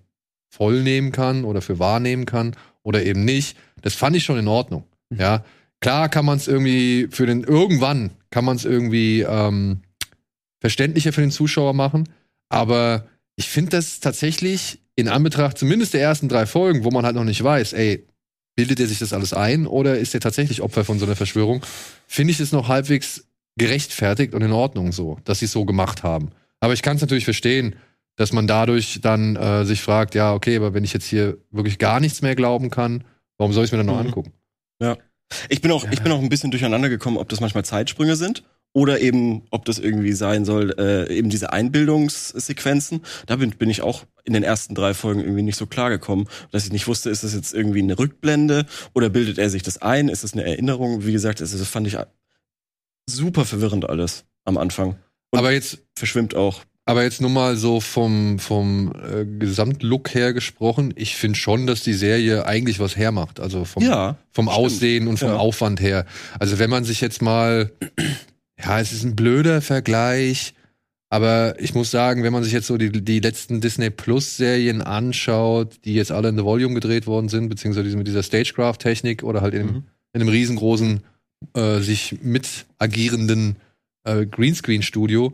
[0.50, 3.58] voll nehmen kann oder für wahrnehmen kann oder eben nicht.
[3.82, 4.86] Das fand ich schon in Ordnung.
[5.10, 5.20] Mhm.
[5.20, 5.44] Ja,
[5.82, 9.82] klar kann man es irgendwie für den irgendwann kann man es irgendwie ähm,
[10.62, 12.08] verständlicher für den Zuschauer machen,
[12.48, 17.18] aber ich finde das tatsächlich in Anbetracht zumindest der ersten drei Folgen, wo man halt
[17.18, 18.08] noch nicht weiß, ey,
[18.56, 21.62] bildet er sich das alles ein oder ist er tatsächlich Opfer von so einer Verschwörung,
[22.08, 23.26] finde ich es noch halbwegs
[23.58, 26.30] gerechtfertigt und in Ordnung so, dass sie es so gemacht haben.
[26.60, 27.76] Aber ich kann es natürlich verstehen,
[28.16, 31.80] dass man dadurch dann äh, sich fragt, ja, okay, aber wenn ich jetzt hier wirklich
[31.80, 33.04] gar nichts mehr glauben kann,
[33.38, 34.08] warum soll ich es mir dann noch Mhm.
[34.08, 34.34] angucken?
[35.50, 38.44] Ich bin auch, ich bin auch ein bisschen durcheinander gekommen, ob das manchmal Zeitsprünge sind
[38.74, 43.02] oder eben, ob das irgendwie sein soll, äh, eben diese Einbildungssequenzen.
[43.28, 46.28] Da bin, bin ich auch in den ersten drei Folgen irgendwie nicht so klar gekommen,
[46.52, 49.82] dass ich nicht wusste, ist das jetzt irgendwie eine Rückblende oder bildet er sich das
[49.82, 50.10] ein?
[50.10, 51.06] Ist das eine Erinnerung?
[51.06, 51.98] Wie gesagt, das, das fand ich
[53.08, 54.96] super verwirrend alles am Anfang.
[55.32, 56.62] Und aber jetzt verschwimmt auch.
[56.86, 61.84] Aber jetzt nur mal so vom, vom äh, Gesamtlook her gesprochen, ich finde schon, dass
[61.84, 63.40] die Serie eigentlich was hermacht.
[63.40, 64.58] Also vom, Ja, vom stimmt.
[64.58, 65.38] Aussehen und vom Ja.
[65.38, 66.06] Aufwand her.
[66.40, 67.72] Also wenn man sich jetzt mal,
[68.62, 70.54] ja, es ist ein blöder Vergleich,
[71.10, 74.82] aber ich muss sagen, wenn man sich jetzt so die, die letzten Disney Plus Serien
[74.82, 79.42] anschaut, die jetzt alle in The Volume gedreht worden sind, beziehungsweise mit dieser Stagecraft-Technik oder
[79.42, 79.84] halt in, Mhm.
[80.14, 81.02] in einem riesengroßen,
[81.56, 83.56] äh, sich mit agierenden
[84.04, 85.34] äh, Greenscreen-Studio,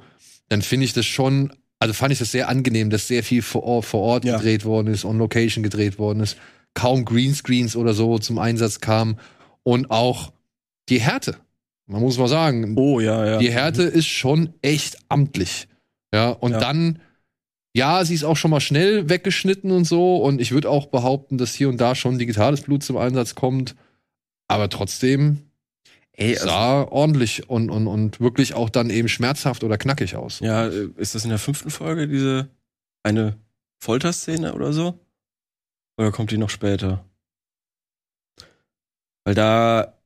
[0.49, 3.63] dann finde ich das schon, also fand ich das sehr angenehm, dass sehr viel vor
[3.63, 4.37] Ort, vor Ort Ja.
[4.37, 6.37] gedreht worden ist, on Location gedreht worden ist,
[6.73, 9.17] kaum Greenscreens oder so zum Einsatz kamen
[9.63, 10.31] und auch
[10.89, 11.37] die Härte.
[11.87, 13.37] Man muss mal sagen, Oh ja, ja.
[13.39, 15.67] die Härte ist schon echt amtlich.
[16.13, 16.59] Ja, und Ja.
[16.59, 16.99] dann,
[17.73, 20.17] ja, sie ist auch schon mal schnell weggeschnitten und so.
[20.17, 23.75] Und ich würde auch behaupten, dass hier und da schon digitales Blut zum Einsatz kommt.
[24.49, 25.43] Aber trotzdem
[26.19, 30.39] Ey, also, sah ordentlich und, und, und wirklich auch dann eben schmerzhaft oder knackig aus.
[30.39, 32.49] Ja, äh, ist das in der fünften Folge diese
[33.03, 33.37] eine
[33.79, 34.99] Folterszene oder so?
[35.97, 37.05] Oder kommt die noch später?
[39.23, 39.96] Weil da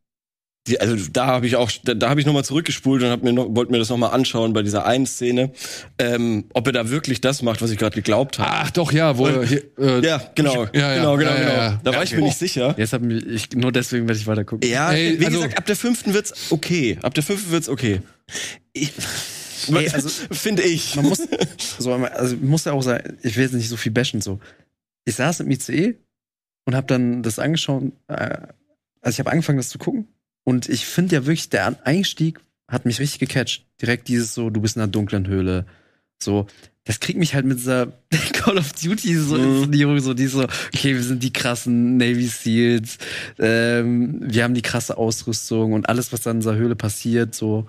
[0.68, 3.24] die, also da habe ich auch da, da habe ich noch mal zurückgespult und hab
[3.24, 5.52] mir noch, wollte mir das noch mal anschauen bei dieser einen Szene,
[5.98, 8.50] ähm, ob er da wirklich das macht, was ich gerade geglaubt habe.
[8.52, 11.54] Ach doch, ja, wo er hier, äh, ja, genau, ja, genau, genau, ja, ja, genau.
[11.54, 11.80] ja.
[11.84, 12.76] Da war Ja, ich mir nicht sicher.
[12.78, 14.70] jetzt hab ich, nur deswegen werde ich weiter gucken.
[14.70, 17.00] Ja, Ey, wie also- gesagt, ab der fünften wird's okay.
[17.02, 18.02] Ab der fünften wird's okay.
[18.74, 18.92] Ich,
[19.74, 20.96] ey, also, Finde ich.
[20.96, 21.24] man muss,
[21.80, 24.40] so, also, ich muss ja auch sagen, ich will jetzt nicht so viel bashen, so.
[25.06, 25.96] Ich saß im ICE
[26.66, 28.38] und habe dann das angeschaut, äh,
[29.02, 30.08] also ich habe angefangen, das zu gucken.
[30.44, 33.66] Und ich finde ja wirklich, der Einstieg hat mich richtig gecatcht.
[33.82, 35.66] Direkt dieses so, du bist in einer dunklen Höhle.
[36.22, 36.48] So,
[36.84, 37.94] das kriegt mich halt mit dieser
[38.34, 39.56] Call of Duty so Mhm.
[39.58, 42.98] Inszenierung, so die so, okay, wir sind die krassen Navy Seals,
[43.40, 47.68] ähm, wir haben die krasse Ausrüstung und alles, was dann in dieser Höhle passiert, so.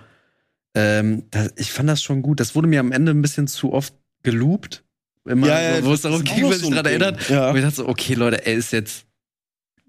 [0.74, 2.40] Ähm, da, ich fand das schon gut.
[2.40, 4.82] Das wurde mir am Ende ein bisschen zu oft geloopt.
[5.26, 6.72] Immer, Ja, ja, wo es das darum ging, so sich Ding.
[6.74, 7.28] erinnert.
[7.28, 7.50] Ja.
[7.50, 9.04] Und ich dachte so, okay, Leute, er ist jetzt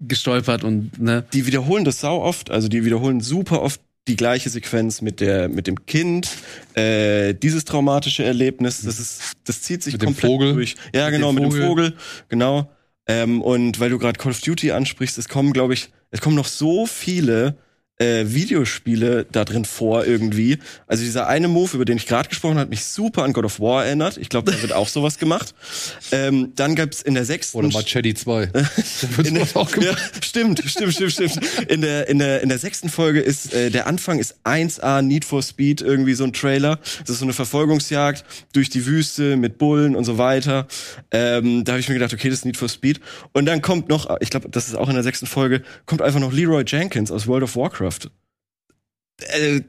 [0.00, 1.24] gestolpert und, ne.
[1.32, 5.48] die wiederholen das sau oft, also die wiederholen super oft die gleiche Sequenz mit der
[5.48, 6.28] mit dem Kind,
[6.74, 10.52] äh, dieses traumatische Erlebnis, das ist das zieht sich Mit dem komplett Vogel.
[10.54, 10.76] durch.
[10.94, 11.68] Ja, Mit genau, dem mit dem Vogel.
[11.68, 11.94] Vogel,
[12.28, 12.70] genau.
[13.06, 16.36] Ähm, und weil du gerade Call of Duty ansprichst, es kommen, glaube ich, es kommen
[16.36, 17.56] noch so viele
[17.98, 20.58] äh, Videospiele da drin vor irgendwie.
[20.86, 23.44] Also dieser eine Move, über den ich gerade gesprochen habe, hat mich super an God
[23.44, 24.16] of War erinnert.
[24.16, 25.54] Ich glaube, da wird auch sowas gemacht.
[26.10, 28.46] Ähm, dann gab's in der sechsten oder Machete 2.
[28.46, 28.64] da
[29.16, 29.98] wird in der, auch gemacht.
[30.14, 31.40] ja, stimmt, stimmt, stimmt, stimmt.
[31.68, 35.24] In der, in der, in der sechsten Folge ist, äh, der Anfang ist 1A Need
[35.24, 36.80] for Speed, irgendwie so ein Trailer.
[37.00, 40.66] Das ist so eine Verfolgungsjagd durch die Wüste mit Bullen und so weiter.
[41.12, 43.00] Ähm, da habe ich mir gedacht, okay, das ist Need for Speed.
[43.32, 46.20] Und dann kommt noch, ich glaube, das ist auch in der sechsten Folge, kommt einfach
[46.20, 47.83] noch Leroy Jenkins aus World of Warcraft.
[49.20, 49.60] Äh,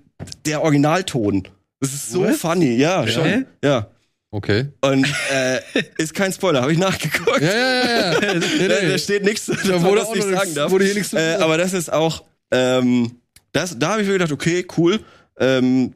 [0.46, 1.48] der Originalton.
[1.80, 2.36] Das ist so What?
[2.36, 3.46] funny, ja, schon.
[3.64, 3.90] Ja.
[4.32, 4.68] Okay.
[4.82, 5.60] Und äh,
[5.98, 7.42] ist kein Spoiler, habe ich nachgeguckt.
[7.42, 8.34] Ja, ja, ja.
[8.60, 10.72] Nee, Da, da steht nichts, Da auch ich noch sagen darf.
[10.72, 13.20] wurde hier nichts zu- äh, aber das ist auch, ähm,
[13.54, 15.00] das, da habe ich mir gedacht, okay, cool.
[15.40, 15.94] Ähm,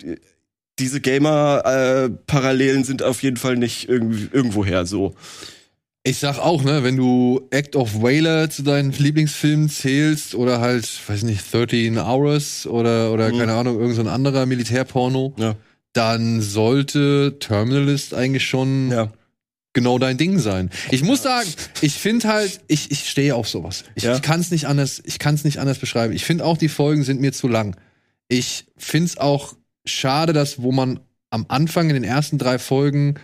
[0.79, 5.15] diese Gamer-Parallelen sind auf jeden Fall nicht irgendwie, irgendwoher so.
[6.09, 10.89] Ich sag auch, ne, wenn du Act of Whaler zu deinen Lieblingsfilmen zählst oder halt,
[11.07, 13.37] weiß nicht, 13 Hours oder, oder Mhm.
[13.37, 15.55] keine Ahnung, irgendein so anderer Militärporno, Ja.
[15.93, 19.11] dann sollte Terminalist eigentlich schon Ja.
[19.73, 20.71] genau dein Ding sein.
[20.89, 21.47] Ich muss sagen,
[21.81, 23.83] ich finde halt, ich, ich stehe auf sowas.
[23.93, 24.15] Ich, Ja.
[24.15, 26.13] ich kann es nicht anders, ich kann es nicht anders beschreiben.
[26.13, 27.75] Ich finde auch, die Folgen sind mir zu lang.
[28.29, 29.53] Ich finde es auch
[29.85, 33.15] schade, dass wo man am Anfang in den ersten drei Folgen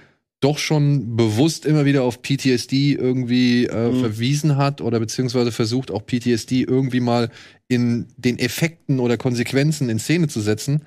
[0.46, 4.00] doch schon bewusst immer wieder auf PTSD irgendwie äh, Mhm.
[4.00, 7.30] verwiesen hat oder beziehungsweise versucht auch PTSD irgendwie mal
[7.68, 10.84] in den Effekten oder Konsequenzen in Szene zu setzen.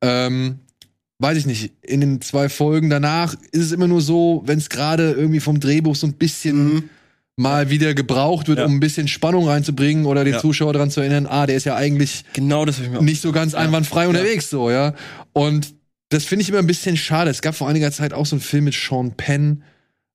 [0.00, 0.60] Ähm,
[1.18, 4.68] weiß ich nicht, in den zwei Folgen danach ist es immer nur so, wenn es
[4.68, 6.82] gerade irgendwie vom Drehbuch so ein bisschen Mhm.
[7.36, 8.66] mal wieder gebraucht wird, Ja.
[8.66, 10.40] um ein bisschen Spannung reinzubringen oder den Ja.
[10.40, 13.58] Zuschauer daran zu erinnern, ah, der ist ja eigentlich Genau das nicht so ganz Ja.
[13.60, 14.94] einwandfrei unterwegs, so, ja.
[15.32, 15.74] Und
[16.12, 17.30] das finde ich immer ein bisschen schade.
[17.30, 19.62] Es gab vor einiger Zeit auch so einen Film mit Sean Penn,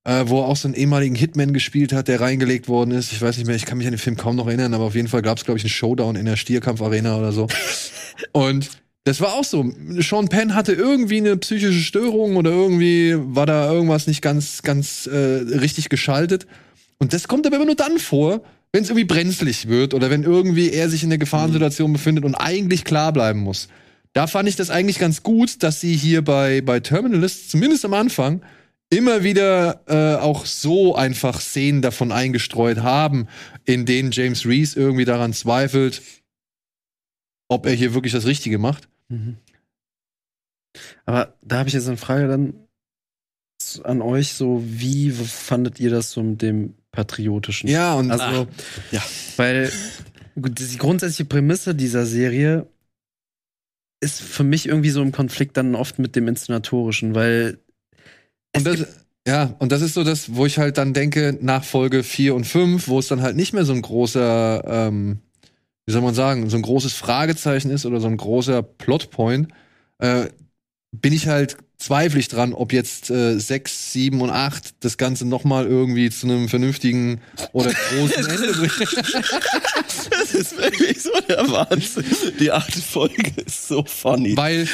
[0.04, 3.12] äh, wo er auch so einen ehemaligen Hitman gespielt hat, der reingelegt worden ist.
[3.12, 4.96] Ich weiß nicht mehr, ich kann mich an den Film kaum noch erinnern, aber auf
[4.96, 7.48] jeden Fall gab es, glaube ich, einen Showdown in der Stierkampfarena oder so.
[8.32, 8.70] Und
[9.06, 9.72] das war auch so.
[10.00, 15.08] Sean Penn hatte irgendwie eine psychische Störung oder irgendwie war da irgendwas nicht ganz, ganz
[15.08, 16.46] äh, richtig geschaltet.
[17.00, 20.24] Und das kommt aber immer nur dann vor, wenn es irgendwie brenzlig wird oder wenn
[20.24, 23.70] irgendwie er sich in der Gefahrensituation befindet und eigentlich klar bleiben muss.
[24.18, 27.94] Da fand ich das eigentlich ganz gut, dass sie hier bei, bei Terminalist, zumindest am
[27.94, 28.42] Anfang,
[28.90, 33.28] immer wieder äh, auch so einfach Szenen davon eingestreut haben,
[33.66, 36.02] in denen James Reese irgendwie daran zweifelt,
[37.48, 38.90] ob er hier wirklich das Richtige macht.
[39.10, 39.38] Mhm.
[41.06, 42.56] Aber da habe ich jetzt eine Frage dann
[43.84, 47.70] an euch, so wie fandet ihr das so mit dem Patriotischen?
[47.70, 48.48] Ja, und Also,
[48.90, 49.04] ja.
[49.36, 49.72] weil
[50.34, 52.68] die grundsätzliche Prämisse dieser Serie
[54.00, 57.60] ist für mich irgendwie so im Konflikt dann oft mit dem Inszenatorischen, weil
[58.56, 58.86] Und das,
[59.28, 62.46] ja, und das ist so das, wo ich halt dann denke, nach Folge 4 und
[62.46, 65.20] 5, wo es dann halt nicht mehr so ein großer, ähm,
[65.86, 69.50] wie soll man sagen, so ein großes Fragezeichen ist oder so ein großer Plotpoint,
[70.00, 70.28] äh,
[70.91, 75.67] bin ich halt zweifelig dran, ob jetzt äh, 6, 7 und 8 das Ganze nochmal
[75.67, 77.21] irgendwie zu einem vernünftigen
[77.52, 78.89] oder großen Ende bringen.
[80.10, 82.06] Das ist wirklich so der Wahnsinn.
[82.39, 84.36] Die achte Folge ist so funny.
[84.36, 84.67] Weil,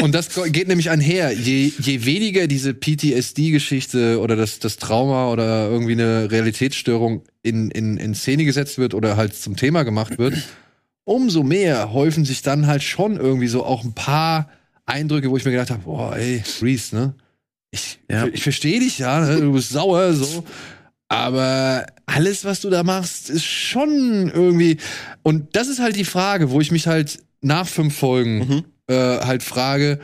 [0.00, 5.70] und das geht nämlich einher, je, je weniger diese PTSD-Geschichte oder das, das Trauma oder
[5.70, 10.34] irgendwie eine Realitätsstörung in, in, in Szene gesetzt wird oder halt zum Thema gemacht wird,
[11.04, 14.50] umso mehr häufen sich dann halt schon irgendwie so auch ein paar
[14.86, 17.14] Eindrücke, wo ich mir gedacht habe, boah, ey, Reese, ne?
[17.70, 18.26] Ich, Ja.
[18.26, 19.40] ich verstehe dich ja, ne?
[19.40, 20.44] du bist sauer, so.
[21.08, 24.78] Aber alles, was du da machst, ist schon irgendwie.
[25.22, 28.64] Und das ist halt die Frage, wo ich mich halt nach fünf Folgen Mhm.
[28.88, 30.00] äh, halt frage,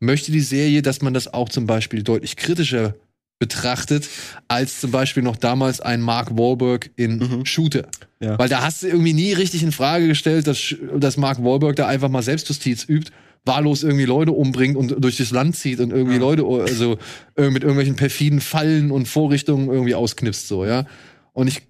[0.00, 2.94] möchte die Serie, dass man das auch zum Beispiel deutlich kritischer
[3.38, 4.08] betrachtet,
[4.48, 7.44] als zum Beispiel noch damals ein Mark Wahlberg in Mhm.
[7.46, 7.88] Shooter.
[8.20, 8.38] Ja.
[8.38, 11.88] Weil da hast du irgendwie nie richtig in Frage gestellt, dass, dass Mark Wahlberg da
[11.88, 13.10] einfach mal Selbstjustiz übt,
[13.44, 16.98] wahllos irgendwie Leute umbringt und durch das Land zieht und irgendwie Leute, also
[17.36, 20.86] äh, mit irgendwelchen perfiden Fallen und Vorrichtungen irgendwie ausknipst, so, ja.
[21.32, 21.62] Und ich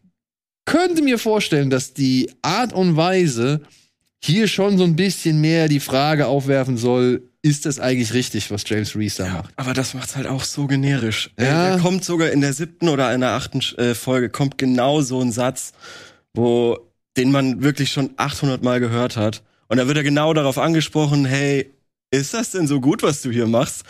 [0.64, 3.62] könnte mir vorstellen, dass die Art und Weise
[4.22, 8.62] hier schon so ein bisschen mehr die Frage aufwerfen soll, ist das eigentlich richtig, was
[8.66, 9.52] James Reese da macht?
[9.56, 11.30] Aber das macht's halt auch so generisch.
[11.38, 11.44] Ja.
[11.44, 11.70] Ja.
[11.70, 15.20] Da kommt sogar in der siebten oder in der achten äh, Folge kommt genau so
[15.20, 15.72] ein Satz,
[16.35, 16.78] wo
[17.16, 19.42] den man wirklich schon 800 Mal gehört hat.
[19.72, 21.72] Und da wird er genau darauf angesprochen, hey,
[22.11, 23.85] ist das denn so gut, was du hier machst?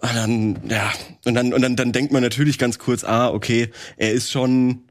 [0.00, 0.92] Und dann, ja,
[1.24, 4.84] und dann, und dann, dann denkt man natürlich ganz kurz, ah, okay, er ist schon,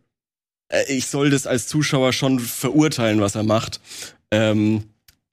[0.67, 3.79] äh, ich soll das als Zuschauer schon verurteilen, was er macht.
[4.31, 4.83] Ähm,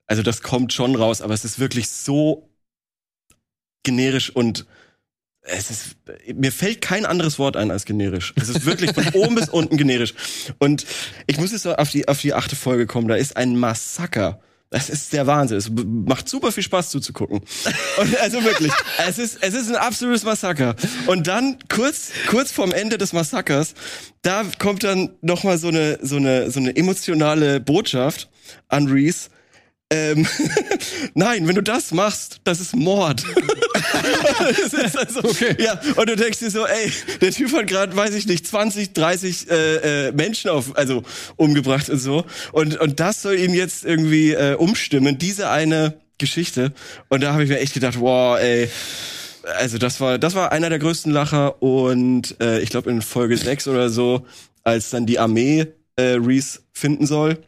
[0.07, 2.47] also das kommt schon raus, aber es ist wirklich so
[3.83, 4.65] generisch und
[5.41, 5.97] es ist,
[6.33, 8.33] mir fällt kein anderes Wort ein als generisch.
[8.37, 10.13] Es ist wirklich von oben bis unten generisch.
[10.57, 10.85] Und
[11.27, 13.09] ich muss jetzt auf die, auf die achte Folge kommen.
[13.09, 14.39] Da ist ein Massaker.
[14.71, 15.57] Das ist der Wahnsinn.
[15.57, 17.41] Es macht super viel Spaß zuzugucken.
[17.97, 18.71] Und also wirklich,
[19.05, 20.75] es ist, es ist ein absolutes Massaker.
[21.07, 23.73] Und dann kurz, kurz vorm Ende des Massakers,
[24.21, 28.29] da kommt dann noch mal so eine, so eine, so eine emotionale Botschaft
[28.69, 29.29] an Reese.
[29.91, 30.25] Ähm,
[31.15, 33.23] nein, wenn du das machst, das ist Mord.
[34.39, 35.57] das ist also, Okay.
[35.59, 38.93] Ja, und du denkst dir so, ey, der Typ hat gerade, weiß ich nicht, 20,
[38.93, 39.75] 30 äh,
[40.07, 41.03] äh, Menschen auf, also
[41.35, 42.23] umgebracht und so.
[42.53, 46.71] Und, und das soll ihn jetzt irgendwie äh, umstimmen, diese eine Geschichte.
[47.09, 48.69] Und da habe ich mir echt gedacht, wow, ey.
[49.57, 53.35] Also das war, das war einer der größten Lacher und äh, ich glaube in Folge
[53.35, 54.25] 6 oder so,
[54.63, 57.39] als dann die Armee äh, Reese finden soll,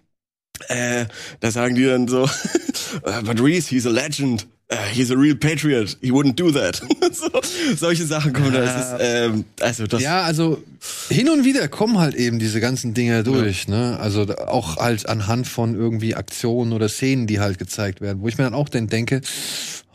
[0.67, 1.05] äh,
[1.39, 4.47] da sagen die dann so, "Uh, but Reese, he's a legend.
[4.73, 5.97] Uh, he's a real patriot.
[6.01, 6.81] He wouldn't do that.
[7.13, 7.29] so,
[7.75, 8.63] solche Sachen kommen da.
[8.63, 10.01] Es ist, ähm, also das.
[10.01, 10.63] Ja, also
[11.09, 13.97] hin und wieder kommen halt eben diese ganzen Dinge durch, ne?
[13.99, 18.27] Also da- auch halt anhand von irgendwie Aktionen oder Szenen, die halt gezeigt werden, wo
[18.27, 19.21] ich mir dann auch dann denke,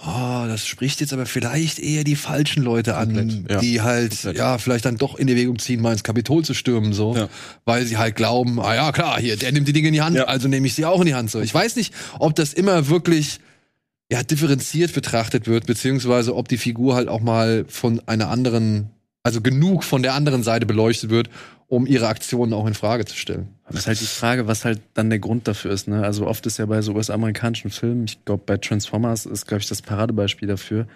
[0.07, 3.59] oh, das spricht jetzt aber vielleicht eher die falschen Leute an, ja.
[3.59, 4.37] die halt Komplett.
[4.39, 7.29] ja vielleicht dann doch in Erwägung ziehen, mal ins Kapitol zu stürmen, so, Ja.
[7.65, 10.17] weil sie halt glauben, ah ja klar, hier der nimmt die Dinge in die Hand,
[10.17, 10.25] Ja.
[10.25, 11.31] also nehme ich sie auch in die Hand.
[11.33, 13.41] So, ich weiß nicht, ob das immer wirklich
[14.11, 18.91] ja, differenziert betrachtet wird, beziehungsweise ob die Figur halt auch mal von einer anderen,
[19.23, 21.29] also genug von der anderen Seite beleuchtet wird,
[21.67, 23.49] um ihre Aktionen auch in Frage zu stellen.
[23.67, 25.87] Das ist halt die Frage, was halt dann der Grund dafür ist.
[25.87, 26.03] Ne?
[26.03, 29.69] Also oft ist ja bei so US-amerikanischen Filmen, ich glaube bei Transformers ist, glaube ich,
[29.69, 30.87] das Paradebeispiel dafür,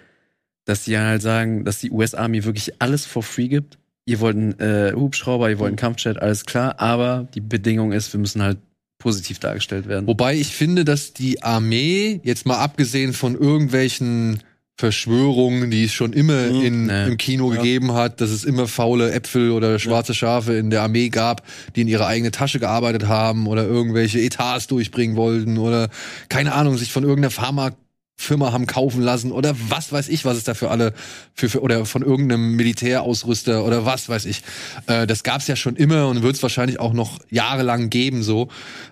[0.65, 3.77] dass die halt sagen, dass die US-Army wirklich alles for free gibt.
[4.05, 8.11] Ihr wollt einen äh, Hubschrauber, ihr wollt einen Kampfjet, alles klar, aber die Bedingung ist,
[8.11, 8.57] wir müssen halt
[9.03, 10.07] positiv dargestellt werden.
[10.07, 14.39] Wobei ich finde, dass die Armee, jetzt mal abgesehen von irgendwelchen
[14.75, 17.05] Verschwörungen, die es schon immer Mhm, in, ne.
[17.07, 17.57] im Kino Ja.
[17.57, 21.43] gegeben hat, dass es immer faule Äpfel oder schwarze Schafe in der Armee gab,
[21.75, 25.89] die in ihre eigene Tasche gearbeitet haben oder irgendwelche Etats durchbringen wollten oder
[26.27, 27.71] keine Ahnung, sich von irgendeiner Pharma
[28.15, 30.93] Firma haben kaufen lassen oder was weiß ich, was es da für alle
[31.33, 34.41] für, für oder von irgendeinem Militärausrüster oder was weiß ich.
[34.87, 38.23] Äh, das gab's ja schon immer und wird es wahrscheinlich auch noch jahrelang geben.
[38.23, 38.49] So,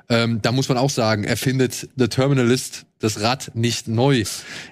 [0.10, 4.24] ähm, da muss man auch sagen, er findet The Terminalist das Rad nicht neu.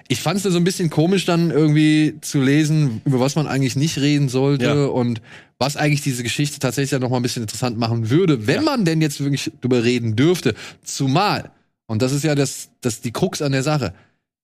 [0.08, 3.76] Ich fand es so ein bisschen komisch dann irgendwie zu lesen, über was man eigentlich
[3.76, 4.84] nicht reden sollte Ja.
[4.86, 5.20] und
[5.58, 8.84] was eigentlich diese Geschichte tatsächlich ja noch mal ein bisschen interessant machen würde, wenn man
[8.84, 10.54] denn jetzt wirklich drüber reden dürfte.
[10.84, 11.50] Zumal
[11.86, 13.92] und das ist ja das, das die Krux an der Sache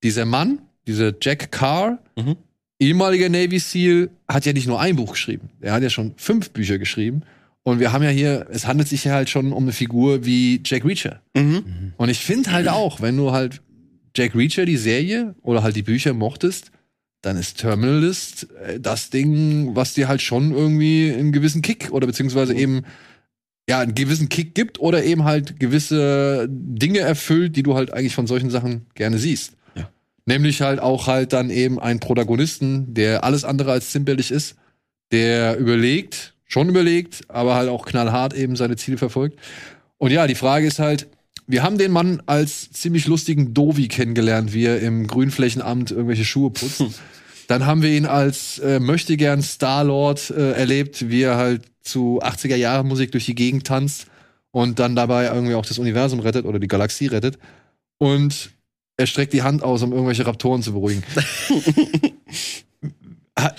[0.07, 2.37] dieser Mann, dieser Jack Carr, Mhm.
[2.79, 5.51] ehemaliger Navy SEAL, hat ja nicht nur ein Buch geschrieben.
[5.61, 7.23] Er hat ja schon fünf Bücher geschrieben.
[7.63, 10.61] Und wir haben ja hier, es handelt sich ja halt schon um eine Figur wie
[10.65, 11.21] Jack Reacher.
[11.35, 11.93] Mhm.
[11.97, 13.61] Und ich finde halt auch, wenn du halt
[14.17, 16.71] Jack Reacher, die Serie oder halt die Bücher mochtest,
[17.23, 22.07] dann ist Terminalist äh, das Ding, was dir halt schon irgendwie einen gewissen Kick oder
[22.07, 22.83] beziehungsweise eben
[23.69, 28.15] ja, einen gewissen Kick gibt oder eben halt gewisse Dinge erfüllt, die du halt eigentlich
[28.15, 29.55] von solchen Sachen gerne siehst.
[30.27, 34.57] Nämlich halt auch halt dann eben einen Protagonisten, der alles andere als zimperlich ist,
[35.13, 39.39] der überlegt, schon überlegt, aber halt auch knallhart eben seine Ziele verfolgt.
[39.99, 41.07] Und ja, die Frage ist halt,
[41.47, 46.51] wir haben den Mann als ziemlich lustigen Dovi kennengelernt, wie er im Grünflächenamt irgendwelche Schuhe
[46.51, 46.83] putzt.
[47.47, 52.57] Dann haben wir ihn als äh, möchtegern Starlord äh, erlebt, wie er halt zu 80er
[52.57, 54.09] Jahre Musik durch die Gegend tanzt
[54.51, 57.39] und dann dabei irgendwie auch das Universum rettet oder die Galaxie rettet.
[57.99, 58.51] Und
[58.97, 61.03] er streckt die Hand aus, um irgendwelche Raptoren zu beruhigen.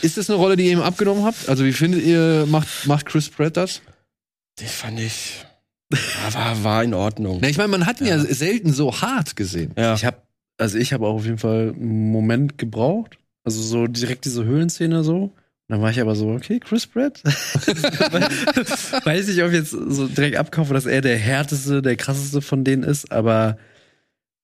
[0.02, 1.48] Ist das eine Rolle, die ihr ihm abgenommen habt?
[1.48, 3.82] Also wie findet ihr, macht, macht Chris Pratt das?
[4.60, 5.46] Die fand ich.
[6.32, 7.38] War, war in Ordnung.
[7.42, 8.18] Na, ich meine, man hat ihn ja.
[8.18, 8.24] Ja.
[8.24, 9.74] selten so hart gesehen.
[9.78, 9.94] Ja.
[9.94, 10.18] Ich habe,
[10.58, 13.20] also ich habe auch auf jeden Fall einen Moment gebraucht.
[13.44, 15.16] Also so direkt diese Höhlenszene so.
[15.24, 15.34] Und
[15.70, 17.22] dann war ich aber so, okay, Chris Pratt.
[19.06, 22.64] Weiß nicht, ob ich jetzt so direkt abkaufe, dass er der härteste, der krasseste von
[22.64, 23.58] denen ist, aber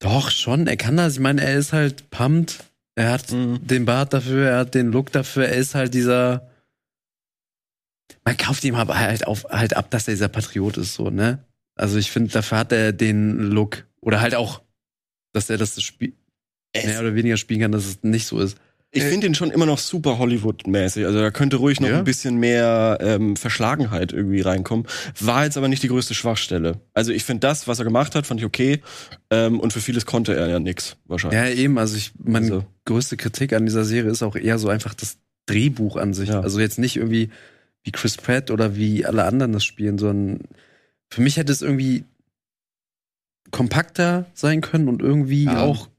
[0.04, 1.14] doch schon, er kann das.
[1.14, 2.64] Ich meine, er ist halt pumped.
[2.96, 3.66] Er hat Mhm.
[3.66, 6.48] den Bart dafür, er hat den Look dafür, er ist halt dieser.
[8.26, 11.44] Man kauft ihm aber halt, auf, halt ab, dass er dieser Patriot ist, so, ne?
[11.76, 13.86] Also ich finde, dafür hat er den Look.
[14.02, 14.62] Oder halt auch,
[15.34, 16.14] dass er das Spiel
[16.76, 18.58] mehr oder weniger spielen kann, dass es nicht so ist.
[18.96, 21.06] Ich finde ihn schon immer noch super Hollywood-mäßig.
[21.06, 21.98] Also da könnte ruhig noch Ja.
[21.98, 24.86] ein bisschen mehr ähm, Verschlagenheit irgendwie reinkommen.
[25.20, 26.80] War jetzt aber nicht die größte Schwachstelle.
[26.94, 28.82] Also ich finde das, was er gemacht hat, fand ich okay.
[29.32, 31.40] Ähm, und für vieles konnte er ja nix wahrscheinlich.
[31.40, 32.66] Ja, eben, also ich, meine Also.
[32.86, 36.30] größte Kritik an dieser Serie ist auch eher so einfach das Drehbuch an sich.
[36.30, 36.42] Ja.
[36.42, 37.30] Also jetzt nicht irgendwie
[37.84, 40.42] wie Chris Pratt oder wie alle anderen das spielen, sondern
[41.10, 42.06] für mich hätte es irgendwie
[43.52, 45.62] kompakter sein können und irgendwie Ja.
[45.62, 45.90] auch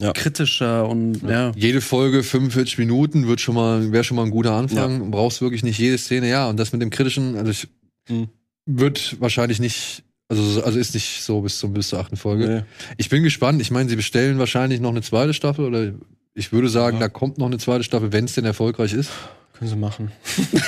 [0.00, 0.12] Ja.
[0.12, 1.52] kritischer und ja.
[1.56, 5.10] Jede Folge 45 Minuten wird schon mal, wäre schon mal ein guter Anfang.
[5.10, 6.48] Brauchst wirklich nicht jede Szene, ja.
[6.50, 7.68] Und das mit dem kritischen, also ich,
[8.08, 8.28] Hm.
[8.66, 12.46] wird wahrscheinlich nicht, also, also ist nicht so bis zum bis zur achten Folge.
[12.48, 12.62] Nee.
[12.98, 13.60] Ich bin gespannt.
[13.62, 15.92] Ich meine, sie bestellen wahrscheinlich noch eine zweite Staffel oder
[16.34, 17.00] ich würde sagen, Ja.
[17.04, 19.10] da kommt noch eine zweite Staffel, wenn es denn erfolgreich ist.
[19.58, 20.12] Können sie machen.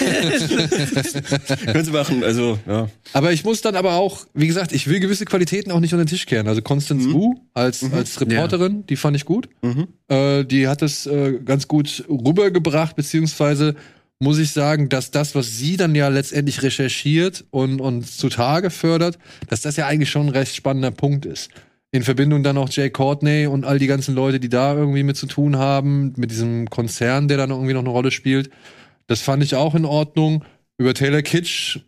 [1.67, 2.89] Können sie machen, also, ja.
[3.13, 6.05] Aber ich muss dann aber auch, wie gesagt, ich will gewisse Qualitäten auch nicht unter
[6.05, 6.49] den Tisch kehren.
[6.49, 7.13] Also Constance Mhm.
[7.13, 7.95] Wu als, Mhm.
[7.95, 9.49] als Reporterin, die fand ich gut.
[9.63, 9.89] Mhm.
[10.09, 13.75] Äh, die hat es äh, ganz gut rübergebracht, beziehungsweise
[14.21, 19.19] muss ich sagen, dass das, was sie dann ja letztendlich recherchiert und, und zutage fördert,
[19.49, 21.51] dass das ja eigentlich schon ein recht spannender Punkt ist.
[21.91, 25.17] In Verbindung dann auch Jay Courtney und all die ganzen Leute, die da irgendwie mit
[25.17, 28.51] zu tun haben, mit diesem Konzern, der dann irgendwie noch eine Rolle spielt.
[29.09, 30.45] Das fand ich auch in Ordnung.
[30.79, 31.81] Über Taylor Kitsch,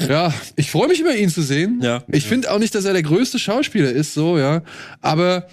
[0.00, 1.80] ja, ich freue mich über ihn zu sehen.
[1.82, 2.04] Ja.
[2.08, 4.62] Ich finde auch nicht, dass er der größte Schauspieler ist, so, ja.
[5.00, 5.48] Aber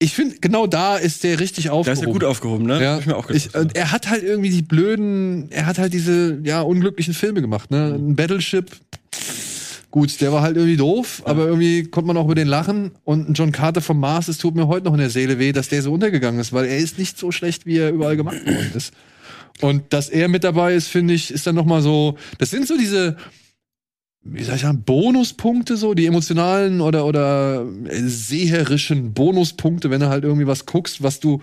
[0.00, 2.00] ich finde, genau da ist der richtig Da aufgehoben.
[2.00, 2.82] ist er gut aufgehoben, ne?
[2.82, 3.62] Ja, Hab ich mir auch ich, gedacht.
[3.62, 7.70] und er hat halt irgendwie die blöden, er hat halt diese, ja, unglücklichen Filme gemacht,
[7.72, 7.94] ne?
[7.94, 8.70] Ein Battleship,
[9.90, 12.92] gut, der war halt irgendwie doof, aber irgendwie konnte man auch über den lachen.
[13.04, 15.50] Und ein John Carter vom Mars, es tut mir heute noch in der Seele weh,
[15.52, 18.44] dass der so untergegangen ist, weil er ist nicht so schlecht, wie er überall gemacht
[18.46, 18.92] worden ist.
[19.60, 22.66] Und dass er mit dabei ist, finde ich, ist dann noch mal so, das sind
[22.68, 23.16] so diese,
[24.22, 30.08] wie soll ich sagen, Bonuspunkte so, die emotionalen oder, oder äh, seherischen Bonuspunkte, wenn du
[30.08, 31.40] halt irgendwie was guckst, was du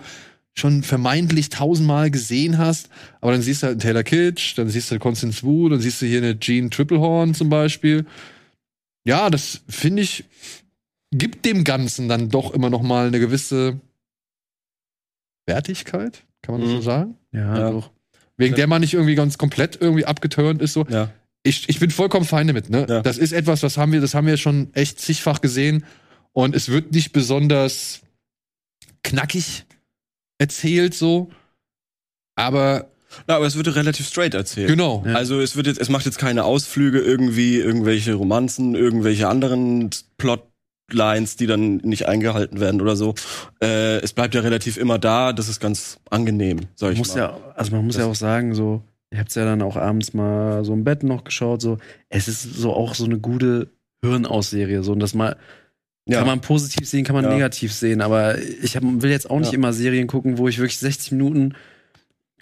[0.58, 2.88] schon vermeintlich tausendmal gesehen hast,
[3.20, 6.00] aber dann siehst du halt einen Taylor Kitsch, dann siehst du Constance Wu, dann siehst
[6.00, 8.06] du hier eine Jean Triplehorn zum Beispiel.
[9.04, 10.24] Ja, das finde ich,
[11.10, 13.78] gibt dem Ganzen dann doch immer noch mal eine gewisse
[15.46, 16.82] Wertigkeit, kann man das so Mhm.
[16.82, 17.14] sagen?
[17.32, 17.70] Ja, Ja.
[17.70, 17.90] doch.
[18.36, 21.10] Wegen der man nicht irgendwie ganz komplett irgendwie abgeturnt ist, so ja.
[21.42, 22.68] ich, ich bin vollkommen fein damit.
[22.68, 22.86] Ne?
[22.88, 23.00] Ja.
[23.02, 25.84] Das ist etwas, was haben wir, das haben wir schon echt zigfach gesehen.
[26.32, 28.02] Und es wird nicht besonders
[29.02, 29.64] knackig
[30.38, 31.30] erzählt, so.
[32.34, 32.90] Aber
[33.26, 34.68] Na, aber es wird relativ straight erzählt.
[34.68, 35.02] genau.
[35.06, 35.14] Ja.
[35.14, 40.45] Also es wird jetzt, es macht jetzt keine Ausflüge irgendwie, irgendwelche Romanzen, irgendwelche anderen Plot
[40.90, 43.14] Lines, die dann nicht eingehalten werden oder so.
[43.62, 47.20] Äh, es bleibt ja relativ immer da, das ist ganz angenehm, sag ich muss mal.
[47.20, 50.14] ja, also man muss Das- ja auch sagen, so, ihr habt's ja dann auch abends
[50.14, 51.78] mal so im Bett noch geschaut, so,
[52.08, 53.68] es ist so auch so eine gute
[54.04, 55.36] Hirnausserie, so, und das mal,
[56.08, 56.18] Ja.
[56.18, 57.30] kann man positiv sehen, kann man Ja.
[57.30, 60.78] negativ sehen, aber ich hab, will jetzt auch nicht immer Serien gucken, wo ich wirklich
[60.78, 61.54] 60 Minuten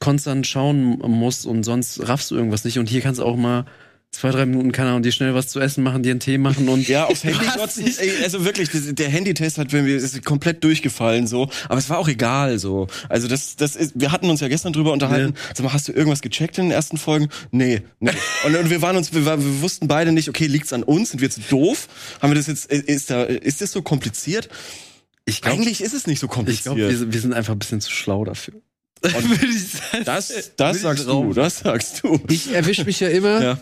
[0.00, 3.64] konstant schauen muss und sonst raffst du irgendwas nicht und hier kannst du auch mal
[4.14, 6.68] zwei, drei Minuten, keine Ahnung, dir schnell was zu essen machen, dir einen Tee machen
[6.68, 7.84] und Ja, aufs Handy glotzen.
[7.98, 11.98] Ey, also wirklich, das, der Handytest hat mir ist komplett durchgefallen so, aber es war
[11.98, 12.86] auch egal so.
[13.08, 15.34] Also das das ist wir hatten uns ja gestern drüber unterhalten.
[15.54, 17.28] Sag mal, hast du irgendwas gecheckt in den ersten Folgen?
[17.50, 18.10] Nee, nee.
[18.46, 21.20] Und, und wir waren uns wir, wir wussten beide nicht, okay, liegt's an uns, sind
[21.20, 21.88] wir zu doof?
[22.22, 24.48] Haben wir das jetzt ist da ist das so kompliziert?
[25.26, 26.64] ich glaube, Eigentlich ist es nicht so ich kompliziert.
[26.64, 28.54] glaub, wir, sind- wir sind einfach ein bisschen zu schlau dafür.
[30.04, 32.20] das das sagst du, das sagst du.
[32.28, 33.60] Ich erwische mich ja immer, Ja.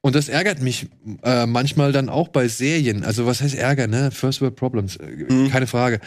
[0.00, 0.88] Und das ärgert mich
[1.22, 3.04] äh, manchmal dann auch bei Serien.
[3.04, 4.10] Also, was heißt Ärger, ne?
[4.10, 5.50] First World Problems, äh, Mhm.
[5.50, 6.00] keine Frage.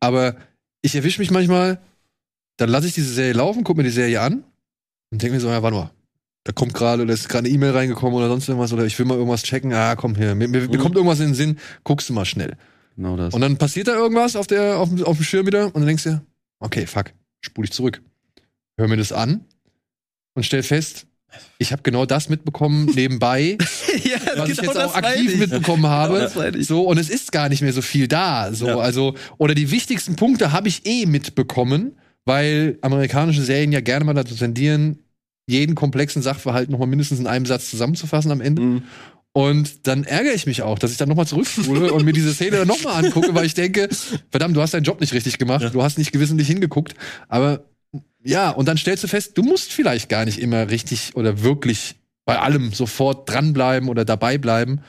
[0.00, 0.36] Aber
[0.82, 1.80] ich erwische mich manchmal,
[2.58, 4.44] dann lasse ich diese Serie laufen, gucke mir die Serie an
[5.10, 5.90] und denke mir so, ja, warte mal.
[6.44, 9.06] Da kommt gerade, oder ist gerade eine E-Mail reingekommen oder sonst irgendwas, oder ich will
[9.06, 9.72] mal irgendwas checken.
[9.72, 10.78] Ah, komm hier, mir, mir, Mhm.
[10.78, 12.56] kommt irgendwas in den Sinn, guckst du mal schnell.
[12.96, 13.34] Genau das.
[13.34, 15.86] Und dann passiert da irgendwas auf, der, auf, dem- auf dem Schirm wieder und dann
[15.86, 16.22] denkst du, dir,
[16.60, 18.00] okay, fuck, spule ich zurück.
[18.78, 19.44] Hör mir das an
[20.34, 21.06] und stell fest,
[21.58, 23.56] ich habe genau das mitbekommen nebenbei,
[24.04, 25.38] ja, was ich genau jetzt auch aktiv ich.
[25.38, 26.18] mitbekommen habe.
[26.20, 26.66] das meine ich.
[26.66, 28.52] So, und es ist gar nicht mehr so viel da.
[28.52, 28.76] So, Ja.
[28.78, 34.14] also, oder die wichtigsten Punkte habe ich eh mitbekommen, weil amerikanische Serien ja gerne mal
[34.14, 34.98] dazu tendieren,
[35.48, 38.62] jeden komplexen Sachverhalt nochmal mindestens in einem Satz zusammenzufassen am Ende.
[38.62, 38.82] Mhm.
[39.32, 42.56] Und dann ärgere ich mich auch, dass ich dann nochmal zurückspule und mir diese Szene
[42.56, 43.88] dann nochmal angucke, weil ich denke,
[44.30, 45.68] verdammt, du hast deinen Job nicht richtig gemacht, Ja.
[45.68, 46.94] du hast nicht gewissentlich hingeguckt.
[47.28, 47.66] Aber
[48.26, 51.94] ja, und dann stellst du fest, du musst vielleicht gar nicht immer richtig oder wirklich
[52.24, 54.80] bei allem sofort dranbleiben oder dabei bleiben,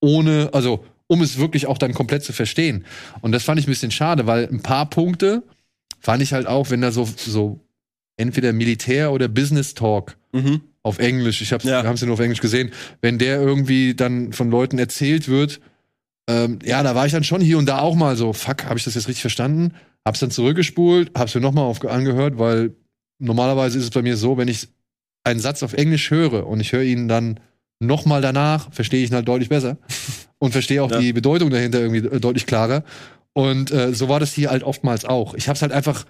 [0.00, 2.84] ohne, also um es wirklich auch dann komplett zu verstehen.
[3.20, 5.42] Und das fand ich ein bisschen schade, weil ein paar Punkte
[6.00, 7.60] fand ich halt auch, wenn da so, so
[8.16, 10.60] entweder Militär oder Business Talk Mhm.
[10.82, 11.82] auf Englisch, ich hab's, Ja.
[11.82, 12.70] wir haben es ja nur auf Englisch gesehen,
[13.00, 15.60] wenn der irgendwie dann von Leuten erzählt wird,
[16.28, 18.78] ähm, ja, da war ich dann schon hier und da auch mal so, fuck, habe
[18.78, 19.74] ich das jetzt richtig verstanden?
[20.06, 22.76] Hab's dann zurückgespult, hab's mir nochmal angehört, weil
[23.18, 24.68] normalerweise ist es bei mir so, wenn ich
[25.24, 27.40] einen Satz auf Englisch höre und ich höre ihn dann
[27.80, 29.78] nochmal danach, verstehe ich ihn halt deutlich besser
[30.38, 31.00] und verstehe auch Ja.
[31.00, 32.84] die Bedeutung dahinter irgendwie äh, deutlich klarer.
[33.32, 35.34] Und äh, so war das hier halt oftmals auch.
[35.34, 36.06] Ich habe es halt einfach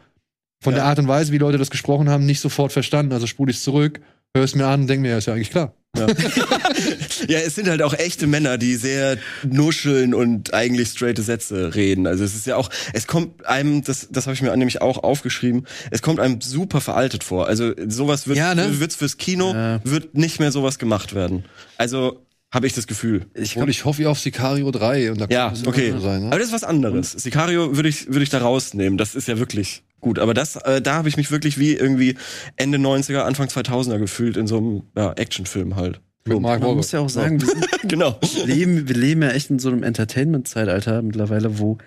[0.62, 0.80] von Ja.
[0.80, 3.12] der Art und Weise, wie Leute das gesprochen haben, nicht sofort verstanden.
[3.14, 4.00] Also spule ich es zurück,
[4.34, 5.74] höre es mir an und denke mir, ja, ist ja eigentlich klar.
[5.96, 6.06] Ja.
[7.28, 12.06] ja, es sind halt auch echte Männer, die sehr nuscheln und eigentlich straighte Sätze reden.
[12.06, 15.02] Also es ist ja auch, es kommt einem, das, das habe ich mir nämlich auch
[15.02, 17.46] aufgeschrieben, es kommt einem super veraltet vor.
[17.46, 18.78] Also sowas wird Ja, ne?
[18.78, 19.80] wird's fürs Kino, Ja.
[19.84, 21.44] wird nicht mehr sowas gemacht werden.
[21.78, 22.25] Also
[22.56, 23.26] habe ich das Gefühl.
[23.34, 25.92] Ich Und ich hoffe ja auf Sicario 3 und da Ja, kann es okay.
[26.00, 26.24] sein.
[26.24, 26.38] Aber Ne?
[26.38, 27.12] das ist was anderes.
[27.12, 28.96] Sicario würde ich, würde ich da rausnehmen.
[28.98, 30.18] Das ist ja wirklich gut.
[30.18, 32.16] Aber das, äh, da habe ich mich wirklich wie irgendwie
[32.56, 36.00] Ende 90er, Anfang 2000er gefühlt in so einem ja, Actionfilm halt.
[36.26, 38.18] Mit Mark man muss ja auch sagen, wir, sind, genau.
[38.20, 41.78] wir, leben, wir leben ja echt in so einem Entertainment-Zeitalter mittlerweile, wo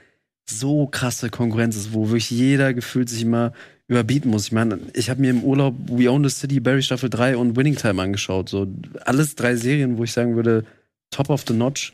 [0.47, 3.53] so krasse Konkurrenz ist, wo wirklich jeder gefühlt sich immer
[3.89, 4.45] überbieten muss.
[4.45, 7.57] Ich meine, ich habe mir im Urlaub We Own the City, Barry Staffel 3 und
[7.57, 8.47] Winning Time angeschaut.
[8.47, 8.67] So
[9.01, 10.63] alles drei Serien, wo ich sagen würde,
[11.09, 11.93] top of the notch.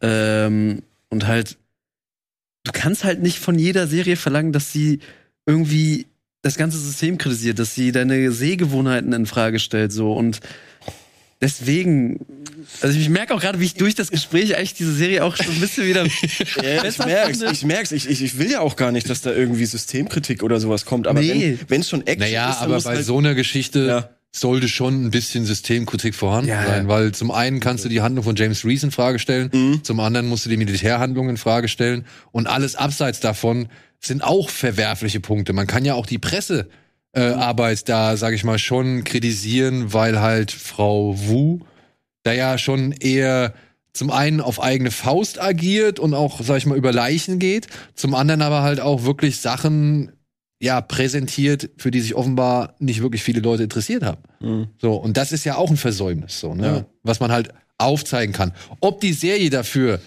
[0.00, 1.58] Ähm, und halt,
[2.64, 5.00] du kannst halt nicht von jeder Serie verlangen, dass sie
[5.44, 6.06] irgendwie
[6.42, 10.40] das ganze System kritisiert, dass sie deine Sehgewohnheiten in Frage stellt, so und
[11.42, 12.20] deswegen,
[12.80, 15.52] also ich merke auch gerade, wie ich durch das Gespräch eigentlich diese Serie auch schon
[15.54, 16.04] ein bisschen wieder
[16.62, 17.92] Ja, ich merk's, ich merk's.
[17.92, 21.06] Ich, ich, ich will ja auch gar nicht, dass da irgendwie Systemkritik oder sowas kommt.
[21.06, 21.58] Aber Nee.
[21.60, 24.08] wenn wenn's schon Action Naja, ist, dann aber muss bei halt, so einer Geschichte Ja.
[24.30, 26.88] sollte schon ein bisschen Systemkritik vorhanden Ja, sein, ja.
[26.88, 29.84] weil zum einen kannst du die Handlung von James Reese in Frage stellen, Mhm.
[29.84, 33.68] zum anderen musst du die Militärhandlung in Frage stellen und alles abseits davon
[34.00, 35.52] sind auch verwerfliche Punkte.
[35.52, 36.70] Man kann ja auch die Pressearbeit
[37.12, 41.60] äh, Arbeit da, sage ich mal, schon kritisieren, weil halt Frau Wu
[42.22, 43.52] da ja schon eher
[43.92, 48.14] zum einen auf eigene Faust agiert und auch, sag ich mal, über Leichen geht, zum
[48.14, 50.12] anderen aber halt auch wirklich Sachen
[50.60, 54.22] ja präsentiert, für die sich offenbar nicht wirklich viele Leute interessiert haben.
[54.40, 54.68] Mhm.
[54.78, 56.66] So, und das ist ja auch ein Versäumnis, so, ne?
[56.66, 56.84] Ja.
[57.02, 58.52] Was man halt aufzeigen kann.
[58.80, 60.00] Ob die Serie dafür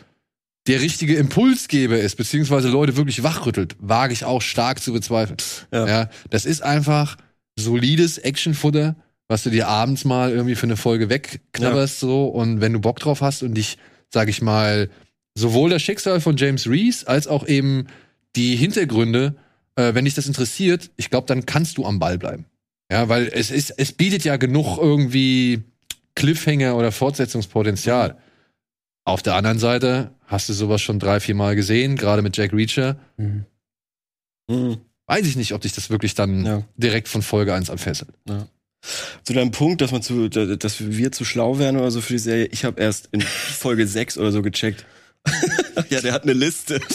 [0.67, 5.37] der richtige Impulsgeber ist, beziehungsweise Leute wirklich wachrüttelt, wage ich auch stark zu bezweifeln.
[5.71, 5.87] Ja.
[5.87, 6.09] Ja.
[6.29, 7.17] das ist einfach
[7.57, 8.95] solides Actionfutter,
[9.27, 12.25] was du dir abends mal irgendwie für eine Folge wegknabberst, so.
[12.25, 13.77] Und wenn du Bock drauf hast und dich,
[14.09, 14.89] sag ich mal,
[15.35, 17.87] sowohl das Schicksal von James Reese als auch eben
[18.35, 19.35] die Hintergründe,
[19.75, 22.45] äh, wenn dich das interessiert, ich glaube, dann kannst du am Ball bleiben.
[22.91, 25.63] Ja, weil es ist, es bietet ja genug irgendwie
[26.15, 28.17] Cliffhanger oder Fortsetzungspotenzial.
[29.05, 32.51] Auf der anderen Seite hast du sowas schon drei, vier Mal gesehen, gerade mit Jack
[32.53, 32.97] Reacher.
[33.17, 33.45] Mhm.
[34.49, 34.77] Mhm.
[35.07, 36.63] Weiß ich nicht, ob dich das wirklich dann Ja.
[36.75, 38.09] direkt von Folge 1 anfesselt.
[39.23, 42.19] Zu deinem Punkt, dass man zu, dass wir zu schlau wären oder so für die
[42.19, 44.85] Serie, ich habe erst in Folge 6 oder so gecheckt.
[45.89, 46.79] ja, der hat eine Liste.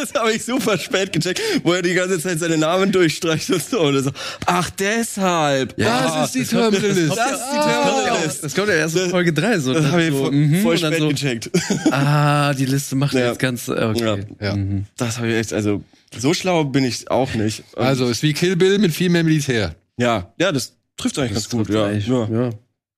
[0.00, 3.62] Das habe ich super spät gecheckt, wo er die ganze Zeit seine Namen durchstreicht und
[3.62, 3.80] so.
[3.80, 4.10] Und so
[4.46, 5.74] ach, deshalb.
[5.78, 7.16] Ja, das ist die das- Terminal List.
[7.16, 7.82] Das ist die Ah.
[7.84, 8.44] Terminal List.
[8.44, 9.58] Das kommt ja erst in Folge 3.
[9.58, 11.50] So, Das habe ich so, voll, mhm, voll spät so, gecheckt.
[11.90, 13.28] Ah, die Liste macht Ja.
[13.28, 13.68] jetzt ganz.
[13.68, 14.24] äh, Okay.
[14.40, 14.56] Ja.
[14.56, 14.86] Mhm.
[14.96, 15.82] Das habe ich echt, also
[16.16, 17.62] so schlau bin ich auch nicht.
[17.74, 21.34] Und Also ist wie Kill Bill mit viel mehr Militär ja, ja, das trifft eigentlich
[21.34, 21.74] Das ganz gut.
[21.74, 22.28] Ja, ja.
[22.30, 22.50] ja.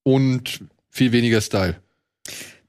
[0.05, 1.77] und viel weniger Style.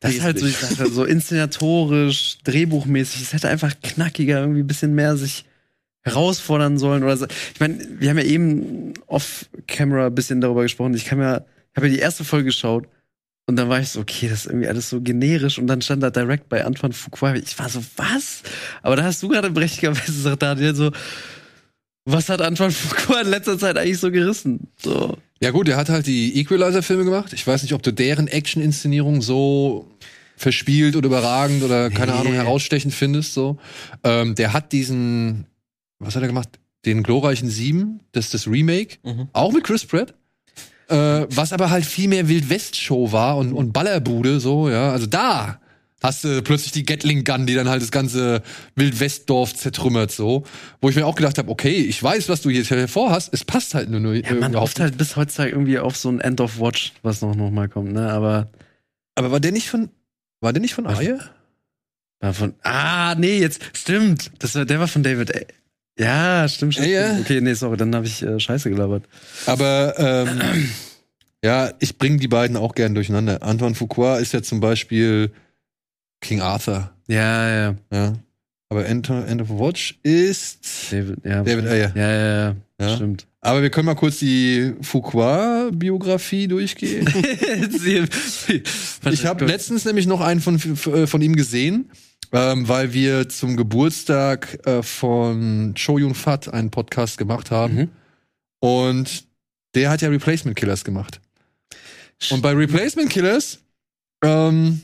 [0.03, 3.21] Das ist halt so die Sache, so inszenatorisch, drehbuchmäßig.
[3.21, 5.45] Es hätte einfach knackiger, irgendwie ein bisschen mehr sich
[6.01, 7.25] herausfordern sollen oder so.
[7.53, 10.93] Ich meine, wir haben ja eben off-camera ein bisschen darüber gesprochen.
[10.93, 12.85] Ich kann ich habe ja die erste Folge geschaut
[13.45, 16.03] und dann war ich so, okay, das ist irgendwie alles so generisch und dann stand
[16.03, 17.35] da direkt bei Antoine Fuqua.
[17.35, 18.43] Ich war so, was?
[18.81, 20.91] Aber da hast du gerade berechtigterweise gesagt, Daniel, so,
[22.05, 24.67] was hat Antoine Fuqua in letzter Zeit eigentlich so gerissen?
[24.81, 25.17] So.
[25.41, 27.33] Ja gut, er hat halt die Equalizer-Filme gemacht.
[27.33, 29.87] Ich weiß nicht, ob du deren Action-Inszenierung so
[30.37, 32.17] verspielt oder überragend oder keine Nee.
[32.19, 33.33] Ahnung herausstechend findest.
[33.33, 33.57] So,
[34.03, 35.45] ähm, der hat diesen,
[35.99, 36.49] was hat er gemacht?
[36.85, 39.27] Den glorreichen Sieben, das ist das Remake, Mhm.
[39.33, 40.13] auch mit Chris Pratt.
[40.89, 44.91] Äh, was aber halt viel mehr Wild-West-Show war und, und Ballerbude, so, ja.
[44.91, 45.59] Also da
[46.03, 48.43] hast du plötzlich die Gatling Gun, die dann halt das ganze
[48.75, 50.43] Wild-West-Dorf zertrümmert, so.
[50.81, 53.73] Wo ich mir auch gedacht habe, okay, ich weiß, was du hier vorhast, es passt
[53.73, 56.59] halt nur, nur Ja, man hofft halt bis heutzutage irgendwie auf so ein End of
[56.59, 58.11] Watch, was noch, noch mal kommt, ne?
[58.11, 58.49] Aber
[59.15, 59.89] Aber war der nicht von,
[60.41, 60.85] war der nicht von?
[60.85, 61.17] Aye?
[62.19, 62.53] war von.
[62.63, 64.31] Ah, nee, jetzt stimmt.
[64.39, 65.35] Das war, der war von David.
[65.35, 65.39] A-
[65.99, 66.89] Ja, stimmt, stimmt.
[66.89, 67.19] Ja, ja.
[67.19, 69.03] Okay, nee, sorry, dann habe ich äh, Scheiße gelabert.
[69.45, 70.41] Aber ähm,
[71.43, 73.43] ja, ich bringe die beiden auch gern durcheinander.
[73.43, 75.31] Antoine Fuqua ist ja zum Beispiel
[76.23, 77.75] King Arthur, Ja, ja.
[77.91, 78.13] ja.
[78.69, 81.43] Aber End, End of Watch ist David, ja.
[81.43, 81.91] David Ayer.
[81.95, 82.55] Ja, ja, ja.
[82.79, 82.95] Ja.
[82.95, 83.27] Stimmt.
[83.41, 87.07] Aber wir können mal kurz die Fuqua-Biografie durchgehen.
[89.11, 91.91] Ich habe letztens nämlich noch einen von, von ihm gesehen,
[92.31, 97.75] ähm, weil wir zum Geburtstag äh, von Cho Yun Fat einen Podcast gemacht haben.
[97.75, 97.89] Mhm.
[98.59, 99.25] Und
[99.75, 101.19] der hat ja Replacement Killers gemacht.
[102.31, 103.59] Und bei Replacement Killers,
[104.23, 104.81] ähm,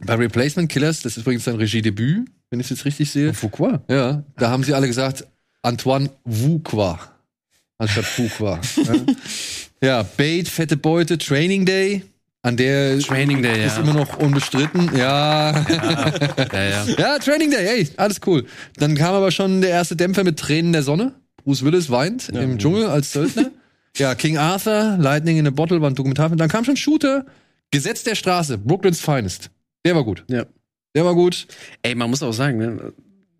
[0.00, 3.34] bei Replacement Killers, das ist übrigens sein Regiedebüt, wenn ich es jetzt richtig sehe.
[3.34, 3.82] Fuqua.
[3.88, 5.26] Ja, da haben sie alle gesagt,
[5.62, 6.98] Antoine Fuqua.
[7.78, 8.60] Anstatt Fuqua.
[8.76, 8.94] ja.
[9.82, 12.02] ja, Bait, fette Beute, Training Day.
[12.44, 13.82] An der Training Day, ist ja.
[13.82, 14.90] immer noch unbestritten.
[14.96, 15.52] Ja.
[15.60, 16.84] Ja, ja.
[16.98, 18.44] ja, Training Day, hey, alles cool.
[18.76, 21.12] Dann kam aber schon der erste Dämpfer mit Tränen der Sonne.
[21.44, 23.50] Bruce Willis weint im Dschungel als Söldner.
[23.96, 26.38] ja, King Arthur, Lightning in a Bottle war ein Dokumentarfilm.
[26.38, 27.26] Dann kam schon Shooter,
[27.70, 29.50] Gesetz der Straße, Brooklyn's Finest.
[29.84, 30.24] Der war gut.
[30.28, 30.46] Ja.
[30.94, 31.46] Der war gut.
[31.82, 32.92] Ey, man muss auch sagen, ne?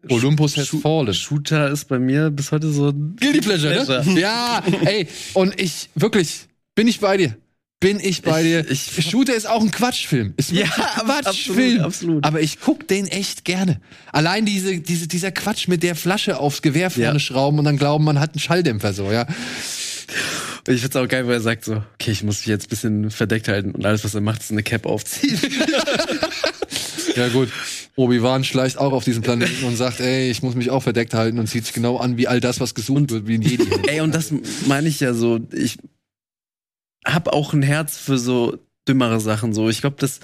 [0.08, 1.14] Olympus has fallen.
[1.14, 4.04] Shooter ist bei mir bis heute so ein Guilty Pleasure, Pleasure.
[4.10, 4.20] ne?
[4.20, 7.36] Ja, ey, und ich, wirklich, bin ich bei dir.
[7.78, 8.68] Bin ich bei dir.
[8.70, 10.34] Ich- ich- Shooter ist auch ein Quatschfilm.
[10.36, 11.80] Ist Ja, ein absolut, Quatschfilm.
[11.82, 12.24] absolut.
[12.24, 13.80] Aber ich guck den echt gerne.
[14.12, 17.18] Allein diese, diese, dieser Quatsch mit der Flasche aufs Gewehr vorne Ja.
[17.20, 19.26] schrauben und dann glauben, man hat einen Schalldämpfer so, ja.
[20.68, 23.10] Ich find's auch geil, wo er sagt so, okay, ich muss mich jetzt ein bisschen
[23.10, 25.38] verdeckt halten und alles, was er macht, ist eine Cap aufziehen.
[27.16, 27.48] Ja, gut.
[27.96, 31.38] Obi-Wan schleicht auch auf diesen Planeten und sagt, ey, ich muss mich auch verdeckt halten
[31.38, 33.66] und zieht sich genau an wie all das, was gesucht wird, wie ein Jedi.
[33.86, 34.32] Ey, und das
[34.66, 35.78] meine ich ja so, ich
[37.04, 38.58] hab auch ein Herz für so
[38.88, 39.68] dümmere Sachen so.
[39.68, 40.20] Ich glaube, das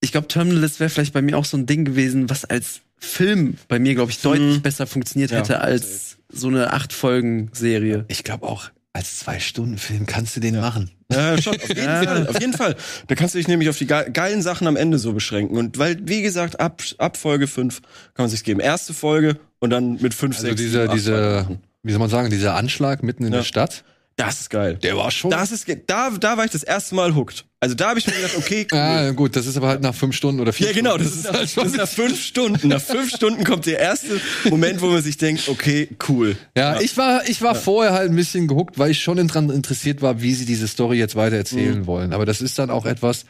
[0.00, 3.56] ich glaube Terminalist wäre vielleicht bei mir auch so ein Ding gewesen, was als Film
[3.68, 4.62] bei mir glaube ich deutlich Mhm.
[4.62, 8.04] besser funktioniert Ja, hätte als so eine acht Folgen Serie.
[8.08, 10.90] Ich glaube auch, als Zwei-Stunden-Film kannst du den machen.
[11.12, 12.02] Ja, schon, auf jeden Ja.
[12.02, 12.74] Fall, auf jeden Fall.
[13.06, 15.56] Da kannst du dich nämlich auf die ge geilen Sachen am Ende so beschränken.
[15.56, 17.80] Und weil, wie gesagt, ab, ab Folge 5
[18.14, 18.60] kann man sich's geben.
[18.60, 21.48] Erste Folge und dann mit 5, Also 6, dieser, dieser,
[21.82, 23.38] wie soll man sagen, dieser Anschlag mitten in Ja.
[23.40, 23.84] der Stadt,
[24.18, 24.78] Das ist geil.
[24.82, 25.30] der war schon.
[25.30, 27.44] Das ist, da, da war ich das erste Mal hooked.
[27.60, 28.78] Also da habe ich mir gedacht, okay, cool.
[28.78, 31.18] Ja, gut, das ist aber halt nach fünf Stunden oder vier Ja, genau, das Stunden.
[31.26, 32.68] ist, nach, das ist nach fünf Stunden.
[32.68, 36.36] Nach fünf Stunden kommt der erste Moment, wo man sich denkt, okay, cool.
[36.56, 40.00] Ja, ich war, ich war vorher halt ein bisschen gehuckt, weil ich schon dran interessiert
[40.00, 41.86] war, wie sie diese Story jetzt weiter erzählen Mhm.
[41.86, 42.12] wollen.
[42.14, 43.26] Aber das ist dann auch etwas,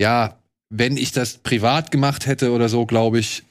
[0.00, 0.38] ja,
[0.70, 3.42] wenn ich das privat gemacht hätte oder so, glaube ich,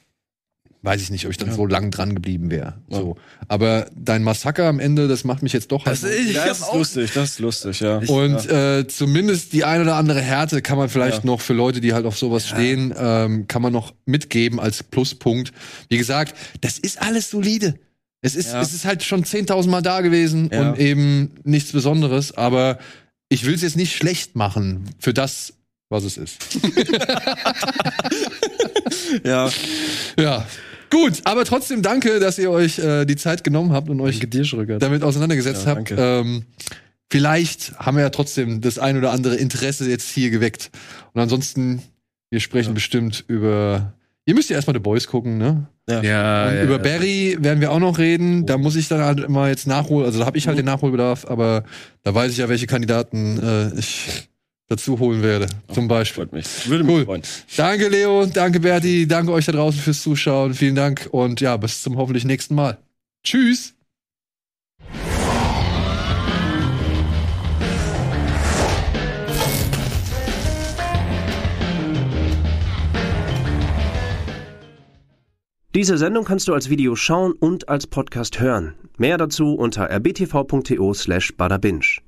[0.83, 1.55] weiß ich nicht, ob ich dann Ja.
[1.55, 2.75] so lang dran geblieben wäre.
[2.89, 2.97] Ja.
[2.97, 3.15] So.
[3.47, 5.95] Aber dein Massaker am Ende, das macht mich jetzt doch halt.
[5.95, 7.97] Das ist- Das ist lustig, das ist lustig, ja.
[7.99, 11.25] Und äh, zumindest die ein oder andere Härte kann man vielleicht Ja.
[11.25, 15.53] noch für Leute, die halt auf sowas stehen, ähm, kann man noch mitgeben als Pluspunkt.
[15.89, 17.75] Wie gesagt, das ist alles solide.
[18.21, 18.61] Es ist, Ja.
[18.61, 20.69] es ist halt schon 10.000 Mal da gewesen Ja.
[20.71, 22.35] und eben nichts Besonderes.
[22.37, 22.77] Aber
[23.29, 25.53] ich will es jetzt nicht schlecht machen für das,
[25.89, 26.37] was es ist.
[29.23, 29.49] Ja,
[30.19, 30.45] ja.
[30.93, 34.19] Gut, aber trotzdem danke, dass ihr euch äh, die Zeit genommen habt und euch
[34.79, 35.91] damit auseinandergesetzt Ja, habt.
[35.97, 36.43] Ähm,
[37.09, 40.69] vielleicht haben wir ja trotzdem das ein oder andere Interesse jetzt hier geweckt.
[41.13, 41.81] Und ansonsten,
[42.29, 42.73] wir sprechen Ja.
[42.75, 43.93] bestimmt über.
[44.25, 45.67] Ihr müsst ja erstmal The Boys gucken, ne?
[45.89, 46.77] Ja, Und ja, über ja.
[46.77, 48.45] Barry werden wir auch noch reden.
[48.45, 50.05] Da muss ich dann halt immer jetzt nachholen.
[50.05, 51.63] Also da habe ich halt den Nachholbedarf, aber
[52.03, 54.29] da weiß ich ja, welche Kandidaten äh, ich
[54.69, 55.47] dazu holen werde.
[55.73, 56.23] Zum Beispiel.
[56.23, 56.67] freut mich.
[56.69, 57.05] Würde mich Cool.
[57.05, 57.21] freuen.
[57.57, 58.25] Danke, Leo.
[58.25, 59.07] Danke, Berti.
[59.07, 60.53] Danke euch da draußen fürs Zuschauen.
[60.53, 61.07] Vielen Dank.
[61.11, 62.77] Und ja, bis zum hoffentlich nächsten Mal.
[63.23, 63.73] Tschüss.
[75.75, 78.75] Diese Sendung kannst du als Video schauen und als Podcast hören.
[78.97, 82.01] Mehr dazu unter rbtv.to slash badabinch.